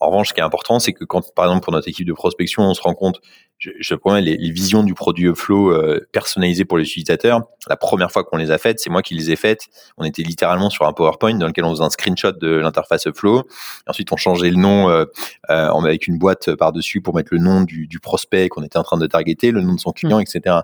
En 0.00 0.06
revanche, 0.06 0.30
ce 0.30 0.34
qui 0.34 0.40
est 0.40 0.44
important, 0.44 0.78
c'est 0.78 0.94
que 0.94 1.04
quand, 1.04 1.22
par 1.34 1.44
exemple, 1.44 1.62
pour 1.62 1.74
notre 1.74 1.86
équipe 1.86 2.06
de 2.06 2.14
prospection, 2.14 2.62
on 2.62 2.72
se 2.72 2.80
rend 2.80 2.94
compte, 2.94 3.20
je, 3.58 3.70
je 3.78 3.94
promets, 3.94 4.22
les, 4.22 4.38
les, 4.38 4.50
visions 4.50 4.82
du 4.82 4.94
produit 4.94 5.30
flow 5.34 5.70
euh, 5.70 6.08
personnalisées 6.12 6.64
pour 6.64 6.78
les 6.78 6.84
utilisateurs, 6.84 7.42
la 7.68 7.76
première 7.76 8.10
fois 8.10 8.24
qu'on 8.24 8.38
les 8.38 8.50
a 8.50 8.56
faites, 8.56 8.80
c'est 8.80 8.88
moi 8.88 9.02
qui 9.02 9.14
les 9.14 9.30
ai 9.30 9.36
faites. 9.36 9.66
On 9.98 10.04
était 10.04 10.22
littéralement 10.22 10.70
sur 10.70 10.86
un 10.86 10.94
PowerPoint 10.94 11.34
dans 11.34 11.46
lequel 11.46 11.64
on 11.64 11.70
faisait 11.72 11.84
un 11.84 11.90
screenshot 11.90 12.32
de 12.32 12.48
l'interface 12.48 13.08
flow. 13.14 13.42
Ensuite, 13.86 14.10
on 14.10 14.16
changeait 14.16 14.50
le 14.50 14.56
nom 14.56 14.88
euh, 14.88 15.04
euh, 15.50 15.70
avec 15.70 16.06
une 16.06 16.16
boîte 16.16 16.54
par-dessus 16.56 17.02
pour 17.02 17.14
mettre 17.14 17.34
le 17.34 17.38
nom 17.38 17.60
du, 17.60 17.86
du 17.86 18.00
prospect 18.00 18.48
qu'on 18.48 18.62
était 18.62 18.78
en 18.78 18.82
train 18.82 18.96
de 18.96 19.06
targeter, 19.06 19.50
le 19.50 19.60
nom 19.60 19.74
de 19.74 19.80
son 19.80 19.92
client, 19.92 20.18
mmh. 20.18 20.22
etc. 20.22 20.56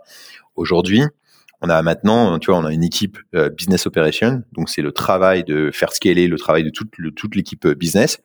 Aujourd'hui, 0.55 1.03
on 1.61 1.69
a 1.69 1.83
maintenant, 1.83 2.39
tu 2.39 2.51
vois, 2.51 2.59
on 2.59 2.65
a 2.65 2.73
une 2.73 2.85
équipe 2.85 3.19
euh, 3.35 3.51
business 3.51 3.87
operation, 3.87 4.43
donc 4.53 4.71
c'est 4.71 4.83
le 4.83 4.93
travail 4.93 5.45
de 5.45 5.71
faire 5.71 5.93
scaler 5.93 6.27
le 6.29 6.39
travail 6.39 6.65
de 6.65 6.71
toute, 6.71 6.89
toute 7.15 7.35
l'équipe 7.35 7.67
business 7.69 8.21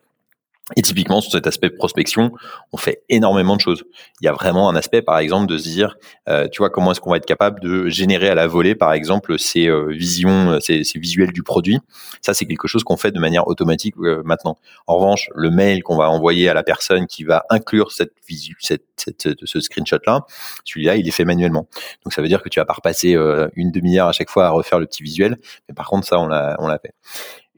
et 0.76 0.82
typiquement, 0.82 1.22
sur 1.22 1.32
cet 1.32 1.48
aspect 1.48 1.70
prospection, 1.70 2.32
on 2.72 2.78
fait 2.78 3.04
énormément 3.10 3.56
de 3.56 3.62
choses. 3.62 3.84
Il 4.22 4.26
y 4.26 4.28
a 4.28 4.34
vraiment 4.34 4.70
un 4.70 4.76
aspect, 4.76 5.02
par 5.02 5.18
exemple, 5.20 5.48
de 5.48 5.58
se 5.58 5.64
dire, 5.64 5.98
euh, 6.30 6.48
tu 6.48 6.60
vois, 6.60 6.70
comment 6.70 6.92
est-ce 6.92 7.02
qu'on 7.02 7.12
va 7.12 7.18
être 7.18 7.26
capable 7.26 7.60
de 7.60 7.90
générer 7.90 8.30
à 8.30 8.36
la 8.36 8.48
volée, 8.48 8.76
par 8.76 8.94
exemple, 8.94 9.38
ces 9.40 9.68
euh, 9.68 9.88
visions, 9.90 10.52
euh, 10.52 10.60
ces, 10.60 10.84
visuels 10.96 11.32
du 11.32 11.44
produit. 11.44 11.80
Ça, 12.22 12.34
c'est 12.34 12.46
quelque 12.46 12.68
chose 12.68 12.84
qu'on 12.84 12.98
fait 12.98 13.12
de 13.12 13.20
manière 13.20 13.48
automatique 13.48 13.96
euh, 14.00 14.22
maintenant. 14.24 14.58
En 14.88 14.98
revanche, 14.98 15.30
le 15.36 15.50
mail 15.50 15.84
qu'on 15.84 15.98
va 15.98 16.10
envoyer 16.10 16.50
à 16.50 16.54
la 16.54 16.64
personne 16.64 17.08
qui 17.08 17.24
va 17.24 17.44
inclure 17.50 17.92
cette 17.92 18.14
visu, 18.28 18.56
cette, 18.60 18.86
cette, 18.96 19.30
ce 19.44 19.60
screenshot-là, 19.60 20.26
celui-là, 20.64 20.96
il 20.98 21.08
est 21.08 21.12
fait 21.12 21.26
manuellement. 21.26 21.68
Donc, 22.04 22.14
ça 22.14 22.22
veut 22.22 22.28
dire 22.28 22.42
que 22.42 22.50
tu 22.50 22.60
vas 22.60 22.66
pas 22.66 22.74
repasser 22.74 23.18
une 23.56 23.72
demi-heure 23.72 24.08
à 24.08 24.12
chaque 24.12 24.30
fois 24.30 24.48
à 24.48 24.50
refaire 24.50 24.80
le 24.80 24.86
petit 24.86 25.04
visuel. 25.04 25.38
Mais 25.68 25.76
par 25.76 25.88
contre, 25.88 26.08
ça, 26.08 26.20
on 26.20 26.28
l'a 26.28 26.80
fait. 26.82 26.94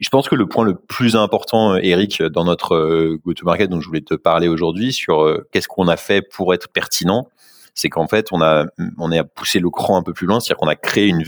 Je 0.03 0.09
pense 0.09 0.27
que 0.27 0.35
le 0.35 0.47
point 0.47 0.65
le 0.65 0.75
plus 0.75 1.15
important, 1.15 1.75
euh, 1.75 1.79
Eric, 1.81 2.21
dans 2.21 2.43
notre 2.43 2.75
euh, 2.75 3.21
go-to-market 3.23 3.69
dont 3.69 3.79
je 3.79 3.87
voulais 3.87 4.01
te 4.01 4.15
parler 4.15 4.49
aujourd'hui, 4.49 4.91
sur 4.91 5.23
euh, 5.23 5.47
qu'est-ce 5.51 5.69
qu'on 5.69 5.87
a 5.87 5.95
fait 5.95 6.21
pour 6.21 6.53
être 6.53 6.67
pertinent, 6.67 7.29
c'est 7.73 7.87
qu'en 7.87 8.07
fait, 8.07 8.27
on 8.33 8.41
a, 8.41 8.65
on 8.97 9.11
a 9.13 9.23
poussé 9.23 9.59
le 9.59 9.69
cran 9.69 9.97
un 9.97 10.03
peu 10.03 10.11
plus 10.11 10.27
loin, 10.27 10.41
c'est-à-dire 10.41 10.57
qu'on 10.57 10.67
a 10.67 10.75
créé 10.75 11.07
une, 11.07 11.23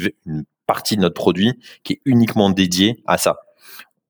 partie 0.67 0.97
de 0.97 1.01
notre 1.01 1.13
produit 1.13 1.53
qui 1.83 1.93
est 1.93 2.01
uniquement 2.05 2.49
dédiée 2.49 3.03
à 3.05 3.17
ça. 3.17 3.37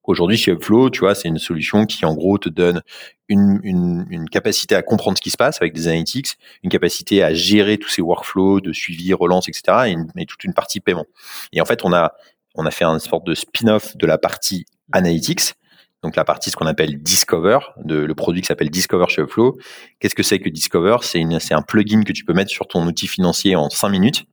Aujourd'hui, 0.04 0.38
chez 0.38 0.52
Upflow, 0.52 0.88
tu 0.88 1.00
vois, 1.00 1.14
c'est 1.14 1.28
une 1.28 1.38
solution 1.38 1.84
qui, 1.84 2.04
en 2.06 2.14
gros, 2.14 2.38
te 2.38 2.48
donne 2.48 2.82
une, 3.28 3.60
une, 3.62 4.06
une, 4.08 4.28
capacité 4.28 4.74
à 4.74 4.82
comprendre 4.82 5.18
ce 5.18 5.22
qui 5.22 5.30
se 5.30 5.36
passe 5.36 5.60
avec 5.60 5.74
des 5.74 5.88
analytics, 5.88 6.38
une 6.62 6.70
capacité 6.70 7.22
à 7.22 7.34
gérer 7.34 7.76
tous 7.76 7.90
ces 7.90 8.00
workflows 8.00 8.60
de 8.60 8.72
suivi, 8.72 9.12
relance, 9.12 9.48
etc., 9.48 9.94
et, 10.16 10.22
et 10.22 10.26
toute 10.26 10.44
une 10.44 10.54
partie 10.54 10.80
paiement. 10.80 11.06
Et 11.52 11.60
en 11.60 11.66
fait, 11.66 11.84
on 11.84 11.92
a 11.92 12.14
on 12.56 12.66
a 12.66 12.70
fait 12.70 12.84
un 12.84 12.98
sorte 12.98 13.26
de 13.26 13.34
spin-off 13.34 13.96
de 13.96 14.06
la 14.06 14.18
partie 14.18 14.66
analytics, 14.92 15.54
donc 16.02 16.16
la 16.16 16.24
partie 16.24 16.50
ce 16.50 16.56
qu'on 16.56 16.66
appelle 16.66 17.02
Discover, 17.02 17.58
de, 17.84 17.96
le 17.96 18.14
produit 18.14 18.42
qui 18.42 18.46
s'appelle 18.46 18.70
Discover 18.70 19.06
chez 19.08 19.26
Flow. 19.26 19.58
Qu'est-ce 19.98 20.14
que 20.14 20.22
c'est 20.22 20.38
que 20.38 20.48
Discover? 20.48 20.98
C'est 21.02 21.54
un 21.54 21.62
plugin 21.62 22.02
que 22.02 22.12
tu 22.12 22.24
peux 22.24 22.32
mettre 22.32 22.50
sur 22.50 22.68
ton 22.68 22.86
outil 22.86 23.08
financier 23.08 23.56
en 23.56 23.70
5 23.70 23.88
minutes 23.88 24.24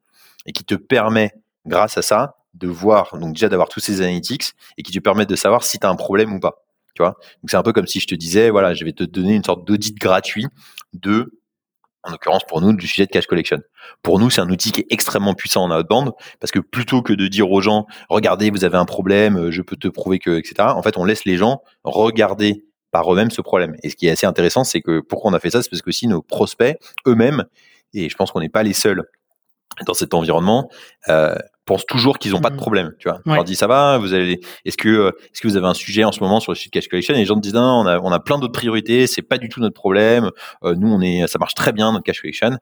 et 0.45 0.51
qui 0.51 0.63
te 0.63 0.75
permet, 0.75 1.31
grâce 1.65 1.97
à 1.97 2.01
ça, 2.01 2.35
de 2.53 2.67
voir, 2.67 3.17
donc 3.17 3.33
déjà 3.33 3.49
d'avoir 3.49 3.69
tous 3.69 3.79
ces 3.79 4.01
analytics 4.01 4.51
et 4.77 4.83
qui 4.83 4.91
te 4.91 4.99
permet 4.99 5.25
de 5.25 5.35
savoir 5.35 5.63
si 5.63 5.79
tu 5.79 5.87
as 5.87 5.89
un 5.89 5.95
problème 5.95 6.33
ou 6.33 6.39
pas. 6.39 6.63
Tu 6.93 7.01
vois? 7.01 7.15
C'est 7.47 7.57
un 7.57 7.63
peu 7.63 7.73
comme 7.73 7.87
si 7.87 7.99
je 7.99 8.05
te 8.05 8.13
disais, 8.13 8.51
voilà, 8.51 8.75
je 8.75 8.85
vais 8.85 8.93
te 8.93 9.03
donner 9.03 9.33
une 9.33 9.43
sorte 9.43 9.65
d'audit 9.65 9.97
gratuit 9.97 10.45
de 10.93 11.39
en 12.03 12.11
l'occurrence 12.11 12.43
pour 12.47 12.61
nous 12.61 12.73
du 12.73 12.87
sujet 12.87 13.05
de 13.05 13.11
cash 13.11 13.27
collection. 13.27 13.59
Pour 14.01 14.19
nous, 14.19 14.29
c'est 14.29 14.41
un 14.41 14.49
outil 14.49 14.71
qui 14.71 14.81
est 14.81 14.87
extrêmement 14.89 15.33
puissant 15.33 15.63
en 15.63 15.71
outbound 15.71 16.11
parce 16.39 16.51
que 16.51 16.59
plutôt 16.59 17.01
que 17.01 17.13
de 17.13 17.27
dire 17.27 17.49
aux 17.51 17.61
gens 17.61 17.85
regardez, 18.09 18.49
vous 18.49 18.63
avez 18.65 18.77
un 18.77 18.85
problème, 18.85 19.51
je 19.51 19.61
peux 19.61 19.75
te 19.75 19.87
prouver 19.87 20.19
que 20.19 20.37
etc. 20.37 20.55
En 20.59 20.81
fait, 20.81 20.97
on 20.97 21.05
laisse 21.05 21.25
les 21.25 21.37
gens 21.37 21.61
regarder 21.83 22.65
par 22.91 23.11
eux-mêmes 23.11 23.31
ce 23.31 23.41
problème. 23.41 23.75
Et 23.83 23.89
ce 23.89 23.95
qui 23.95 24.07
est 24.07 24.11
assez 24.11 24.27
intéressant, 24.27 24.63
c'est 24.63 24.81
que 24.81 24.99
pourquoi 25.01 25.31
on 25.31 25.33
a 25.33 25.39
fait 25.39 25.49
ça, 25.49 25.61
c'est 25.61 25.69
parce 25.69 25.81
que 25.81 25.91
si 25.91 26.07
nos 26.07 26.21
prospects 26.21 26.77
eux-mêmes, 27.07 27.45
et 27.93 28.09
je 28.09 28.15
pense 28.15 28.31
qu'on 28.31 28.39
n'est 28.39 28.49
pas 28.49 28.63
les 28.63 28.73
seuls 28.73 29.03
dans 29.85 29.93
cet 29.93 30.13
environnement, 30.13 30.69
euh, 31.09 31.35
pensent 31.65 31.85
toujours 31.85 32.19
qu'ils 32.19 32.31
n'ont 32.31 32.41
pas 32.41 32.49
de 32.49 32.55
mmh. 32.55 32.57
problème. 32.57 32.93
Tu 32.99 33.09
vois, 33.09 33.19
on 33.25 33.33
leur 33.33 33.43
dit 33.43 33.55
ça 33.55 33.67
va, 33.67 33.97
vous 33.97 34.13
avez, 34.13 34.39
est-ce 34.65 34.77
que 34.77 34.89
euh, 34.89 35.11
est-ce 35.31 35.41
que 35.41 35.47
vous 35.47 35.57
avez 35.57 35.67
un 35.67 35.73
sujet 35.73 36.03
en 36.03 36.11
ce 36.11 36.19
moment 36.19 36.39
sur 36.39 36.51
le 36.51 36.55
site 36.55 36.71
cash 36.71 36.87
collection? 36.87 37.13
Et 37.15 37.17
les 37.17 37.25
gens 37.25 37.35
te 37.35 37.41
disent 37.41 37.53
non, 37.53 37.61
on 37.61 37.85
a 37.85 37.99
on 37.99 38.11
a 38.11 38.19
plein 38.19 38.37
d'autres 38.37 38.53
priorités, 38.53 39.07
c'est 39.07 39.21
pas 39.21 39.37
du 39.37 39.49
tout 39.49 39.59
notre 39.59 39.75
problème. 39.75 40.29
Euh, 40.63 40.75
nous 40.75 40.91
on 40.91 41.01
est, 41.01 41.27
ça 41.27 41.39
marche 41.39 41.55
très 41.55 41.71
bien 41.71 41.91
notre 41.91 42.03
cash 42.03 42.21
collection. 42.21 42.57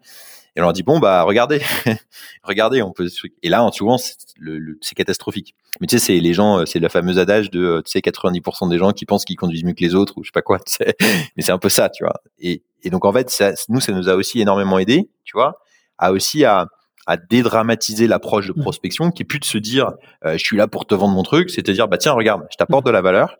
Et 0.56 0.60
on 0.60 0.64
leur 0.64 0.74
dit 0.74 0.84
bon 0.84 1.00
bah 1.00 1.24
regardez, 1.24 1.62
regardez, 2.44 2.82
on 2.82 2.92
peut. 2.92 3.08
Et 3.42 3.50
là 3.50 3.68
souvent 3.72 3.98
c'est, 3.98 4.16
le, 4.38 4.78
c'est 4.82 4.96
catastrophique. 4.96 5.56
Mais 5.80 5.88
tu 5.88 5.98
sais 5.98 6.06
c'est 6.06 6.20
les 6.20 6.34
gens, 6.34 6.66
c'est 6.66 6.80
la 6.80 6.90
fameuse 6.90 7.18
adage 7.18 7.50
de 7.50 7.82
tu 7.86 7.92
sais 7.92 8.00
90% 8.00 8.70
des 8.70 8.78
gens 8.78 8.92
qui 8.92 9.06
pensent 9.06 9.26
qu'ils 9.26 9.38
conduisent 9.38 9.64
mieux 9.64 9.74
que 9.74 9.84
les 9.84 9.96
autres 9.96 10.18
ou 10.18 10.24
je 10.24 10.28
sais 10.28 10.34
pas 10.34 10.42
quoi. 10.42 10.60
Tu 10.60 10.76
sais. 10.76 10.96
Mais 11.38 11.44
c'est 11.44 11.54
un 11.54 11.58
peu 11.58 11.70
ça, 11.70 11.90
tu 11.90 12.04
vois. 12.04 12.22
Et, 12.40 12.64
et 12.84 12.90
donc 12.90 13.06
en 13.06 13.14
fait 13.14 13.30
ça, 13.30 13.54
nous 13.70 13.80
ça 13.80 13.94
nous 13.94 14.10
a 14.10 14.16
aussi 14.16 14.42
énormément 14.42 14.78
aidé, 14.78 15.10
tu 15.24 15.32
vois, 15.34 15.62
à 15.98 16.12
aussi 16.12 16.44
à 16.44 16.68
à 17.12 17.18
dédramatiser 17.18 18.08
l'approche 18.08 18.48
de 18.48 18.54
mmh. 18.54 18.62
prospection, 18.62 19.12
qui 19.12 19.24
est 19.24 19.26
plus 19.26 19.40
de 19.40 19.46
se 19.46 19.58
dire 19.58 19.92
euh, 20.26 20.38
je 20.38 20.44
suis 20.44 20.56
là 20.56 20.68
pour 20.68 20.86
te 20.86 20.96
vendre 20.96 21.14
mon 21.14 21.24
truc, 21.24 21.50
c'est 21.50 21.68
à 21.68 21.74
dire 21.74 21.90
bah 21.90 21.98
tiens 21.98 22.14
regarde, 22.14 22.44
je 22.50 22.56
t'apporte 22.56 22.86
mmh. 22.86 22.88
de 22.88 22.92
la 22.92 23.02
valeur, 23.02 23.38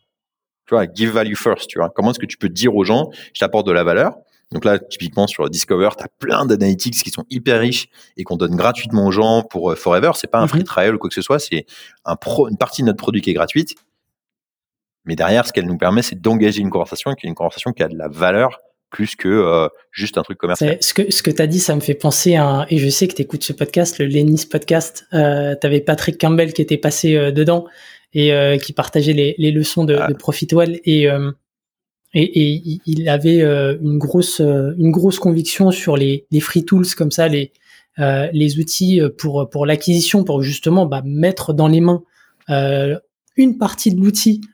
tu 0.66 0.76
vois, 0.76 0.86
give 0.94 1.12
value 1.12 1.36
first, 1.36 1.68
tu 1.68 1.80
vois. 1.80 1.90
Comment 1.90 2.12
est-ce 2.12 2.20
que 2.20 2.26
tu 2.26 2.38
peux 2.38 2.50
dire 2.50 2.76
aux 2.76 2.84
gens 2.84 3.10
je 3.34 3.40
t'apporte 3.40 3.66
de 3.66 3.72
la 3.72 3.86
valeur? 3.86 4.16
Donc 4.52 4.66
là, 4.66 4.78
typiquement 4.78 5.26
sur 5.26 5.50
Discover, 5.50 5.92
tu 5.98 6.04
as 6.04 6.10
plein 6.20 6.46
d'analytics 6.46 7.02
qui 7.02 7.12
sont 7.12 7.24
hyper 7.30 7.62
riches 7.62 7.88
et 8.18 8.26
qu'on 8.26 8.36
donne 8.36 8.58
gratuitement 8.58 9.06
aux 9.06 9.12
gens 9.12 9.44
pour 9.44 9.72
euh, 9.72 9.76
Forever. 9.76 10.12
C'est 10.16 10.30
pas 10.30 10.42
un 10.42 10.48
free 10.48 10.66
trial 10.66 10.96
ou 10.96 10.98
quoi 10.98 11.08
que 11.08 11.16
ce 11.16 11.22
soit, 11.22 11.40
c'est 11.40 11.66
un 12.04 12.18
pro, 12.18 12.50
une 12.50 12.58
partie 12.58 12.82
de 12.82 12.88
notre 12.88 12.98
produit 12.98 13.22
qui 13.22 13.30
est 13.30 13.34
gratuite. 13.34 13.76
Mais 15.06 15.16
derrière, 15.16 15.48
ce 15.48 15.54
qu'elle 15.54 15.66
nous 15.66 15.78
permet, 15.78 16.02
c'est 16.02 16.20
d'engager 16.20 16.60
une 16.60 16.70
conversation 16.70 17.14
qui 17.14 17.26
est 17.26 17.30
une 17.30 17.36
conversation 17.36 17.72
qui 17.72 17.82
a 17.84 17.88
de 17.88 17.98
la 17.98 18.10
valeur 18.10 18.60
plus 18.92 19.16
que 19.16 19.28
euh, 19.28 19.68
juste 19.92 20.18
un 20.18 20.22
truc 20.22 20.38
commercial. 20.38 20.78
Ce 20.82 20.94
que, 20.94 21.12
ce 21.12 21.24
que 21.24 21.32
tu 21.32 21.42
as 21.42 21.48
dit, 21.48 21.60
ça 21.60 21.74
me 21.76 21.80
fait 21.80 21.96
penser 21.96 22.36
à, 22.36 22.68
et 22.70 22.78
je 22.78 22.90
sais 22.90 23.08
que 23.08 23.16
tu 23.16 23.24
écoutes 23.24 23.44
ce 23.44 23.54
podcast, 23.54 23.98
le 23.98 24.06
Lenis 24.06 24.46
podcast, 24.50 25.08
euh, 25.14 25.56
tu 25.60 25.66
avais 25.66 25.80
Patrick 25.80 26.20
Campbell 26.20 26.54
qui 26.54 26.62
était 26.62 26.78
passé 26.78 27.16
euh, 27.16 27.32
dedans 27.32 27.66
et 28.14 28.34
euh, 28.34 28.58
qui 28.58 28.74
partageait 28.74 29.14
les, 29.14 29.36
les 29.38 29.52
leçons 29.52 29.86
de, 29.86 29.96
ah. 29.96 30.08
de 30.08 30.14
Profitwell 30.14 30.82
et, 30.84 31.08
et, 32.14 32.60
et, 32.64 32.82
il 32.86 33.08
avait 33.08 33.40
une 33.40 33.98
grosse 33.98 34.42
une 34.42 34.92
grosse 34.92 35.18
conviction 35.18 35.72
sur 35.72 35.96
les, 35.96 36.26
les 36.30 36.42
free 36.42 36.66
tools 36.66 36.88
comme 36.98 37.12
ça, 37.12 37.30
les 37.30 37.54
les 37.98 38.60
outils 38.60 39.02
pour 39.18 39.50
pour 39.50 39.66
l'acquisition, 39.66 40.26
pour 40.26 40.44
justement 40.44 40.86
bah, 40.86 41.02
mettre 41.06 41.54
dans 41.54 41.70
les 41.70 41.80
mains 41.80 42.04
une 43.38 43.58
partie 43.58 43.96
de 43.96 44.02
l'outil 44.02 44.42
euh, 44.42 44.48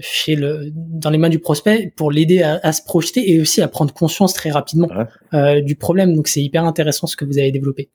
chez 0.00 0.34
le, 0.34 0.70
dans 0.74 1.10
les 1.10 1.18
mains 1.18 1.28
du 1.28 1.38
prospect 1.38 1.92
pour 1.96 2.10
l'aider 2.10 2.42
à, 2.42 2.58
à, 2.62 2.72
se 2.72 2.82
projeter 2.82 3.32
et 3.32 3.40
aussi 3.40 3.62
à 3.62 3.68
prendre 3.68 3.94
conscience 3.94 4.34
très 4.34 4.50
rapidement 4.50 4.88
euh, 5.34 5.60
du 5.60 5.76
problème. 5.76 6.14
Donc 6.14 6.28
c'est 6.28 6.42
hyper 6.42 6.64
intéressant 6.64 7.06
ce 7.06 7.16
que 7.16 7.24
vous 7.24 7.38
avez 7.38 7.52
développé. 7.52 7.90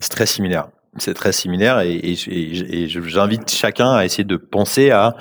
C'est 0.00 0.10
très 0.10 0.26
similaire. 0.26 0.68
C'est 0.98 1.14
très 1.14 1.32
similaire 1.32 1.80
et, 1.80 1.94
et, 1.94 2.82
et 2.82 2.88
j'invite 2.88 3.50
chacun 3.50 3.90
à 3.92 4.04
essayer 4.04 4.24
de 4.24 4.36
penser 4.36 4.90
à 4.90 5.16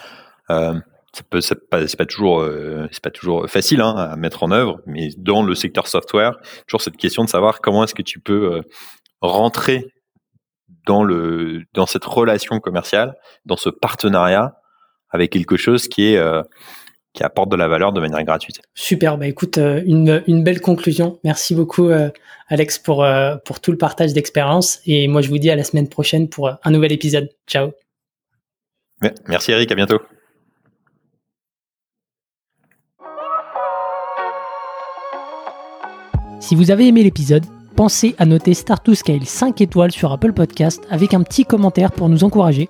euh, 0.49 0.79
c'est 1.13 1.27
pas, 1.69 1.79
pas, 1.97 2.05
toujours 2.05 2.41
euh, 2.41 2.87
c'est 2.91 3.03
pas 3.03 3.11
toujours 3.11 3.49
facile 3.49 3.81
hein, 3.81 3.95
à 3.95 4.15
mettre 4.15 4.43
en 4.43 4.51
œuvre, 4.51 4.79
mais 4.85 5.09
dans 5.17 5.43
le 5.43 5.55
secteur 5.55 5.87
software, 5.87 6.37
toujours 6.67 6.81
cette 6.81 6.97
question 6.97 7.23
de 7.23 7.29
savoir 7.29 7.59
comment 7.59 7.83
est-ce 7.83 7.95
que 7.95 8.01
tu 8.01 8.19
peux 8.19 8.53
euh, 8.53 8.61
rentrer 9.21 9.85
dans 10.85 11.03
le 11.03 11.63
dans 11.73 11.85
cette 11.85 12.05
relation 12.05 12.59
commerciale, 12.59 13.15
dans 13.45 13.57
ce 13.57 13.69
partenariat 13.69 14.55
avec 15.09 15.31
quelque 15.31 15.57
chose 15.57 15.87
qui 15.87 16.13
est 16.13 16.17
euh, 16.17 16.43
qui 17.13 17.23
apporte 17.23 17.49
de 17.49 17.55
la 17.55 17.67
valeur 17.67 17.93
de 17.93 17.99
manière 17.99 18.23
gratuite. 18.23 18.61
Super, 18.75 19.17
bah 19.17 19.25
écoute, 19.25 19.57
euh, 19.57 19.81
une, 19.85 20.23
une 20.27 20.43
belle 20.43 20.61
conclusion. 20.61 21.19
Merci 21.23 21.55
beaucoup 21.55 21.89
euh, 21.89 22.09
Alex 22.47 22.77
pour, 22.77 23.05
pour 23.43 23.59
tout 23.59 23.71
le 23.71 23.77
partage 23.77 24.13
d'expérience 24.13 24.79
et 24.85 25.07
moi 25.07 25.21
je 25.21 25.29
vous 25.29 25.37
dis 25.37 25.49
à 25.49 25.55
la 25.55 25.63
semaine 25.63 25.89
prochaine 25.89 26.29
pour 26.29 26.51
un 26.63 26.71
nouvel 26.71 26.91
épisode. 26.91 27.29
Ciao. 27.47 27.71
Merci 29.27 29.51
Eric, 29.51 29.71
à 29.71 29.75
bientôt. 29.75 29.99
Si 36.39 36.55
vous 36.55 36.71
avez 36.71 36.87
aimé 36.87 37.03
l'épisode, 37.03 37.43
pensez 37.75 38.15
à 38.17 38.25
noter 38.25 38.53
Start 38.53 38.85
to 38.85 38.95
Scale 38.95 39.25
5 39.25 39.59
étoiles 39.59 39.91
sur 39.91 40.11
Apple 40.13 40.31
Podcast 40.31 40.81
avec 40.89 41.13
un 41.13 41.21
petit 41.21 41.43
commentaire 41.43 41.91
pour 41.91 42.07
nous 42.07 42.23
encourager 42.23 42.69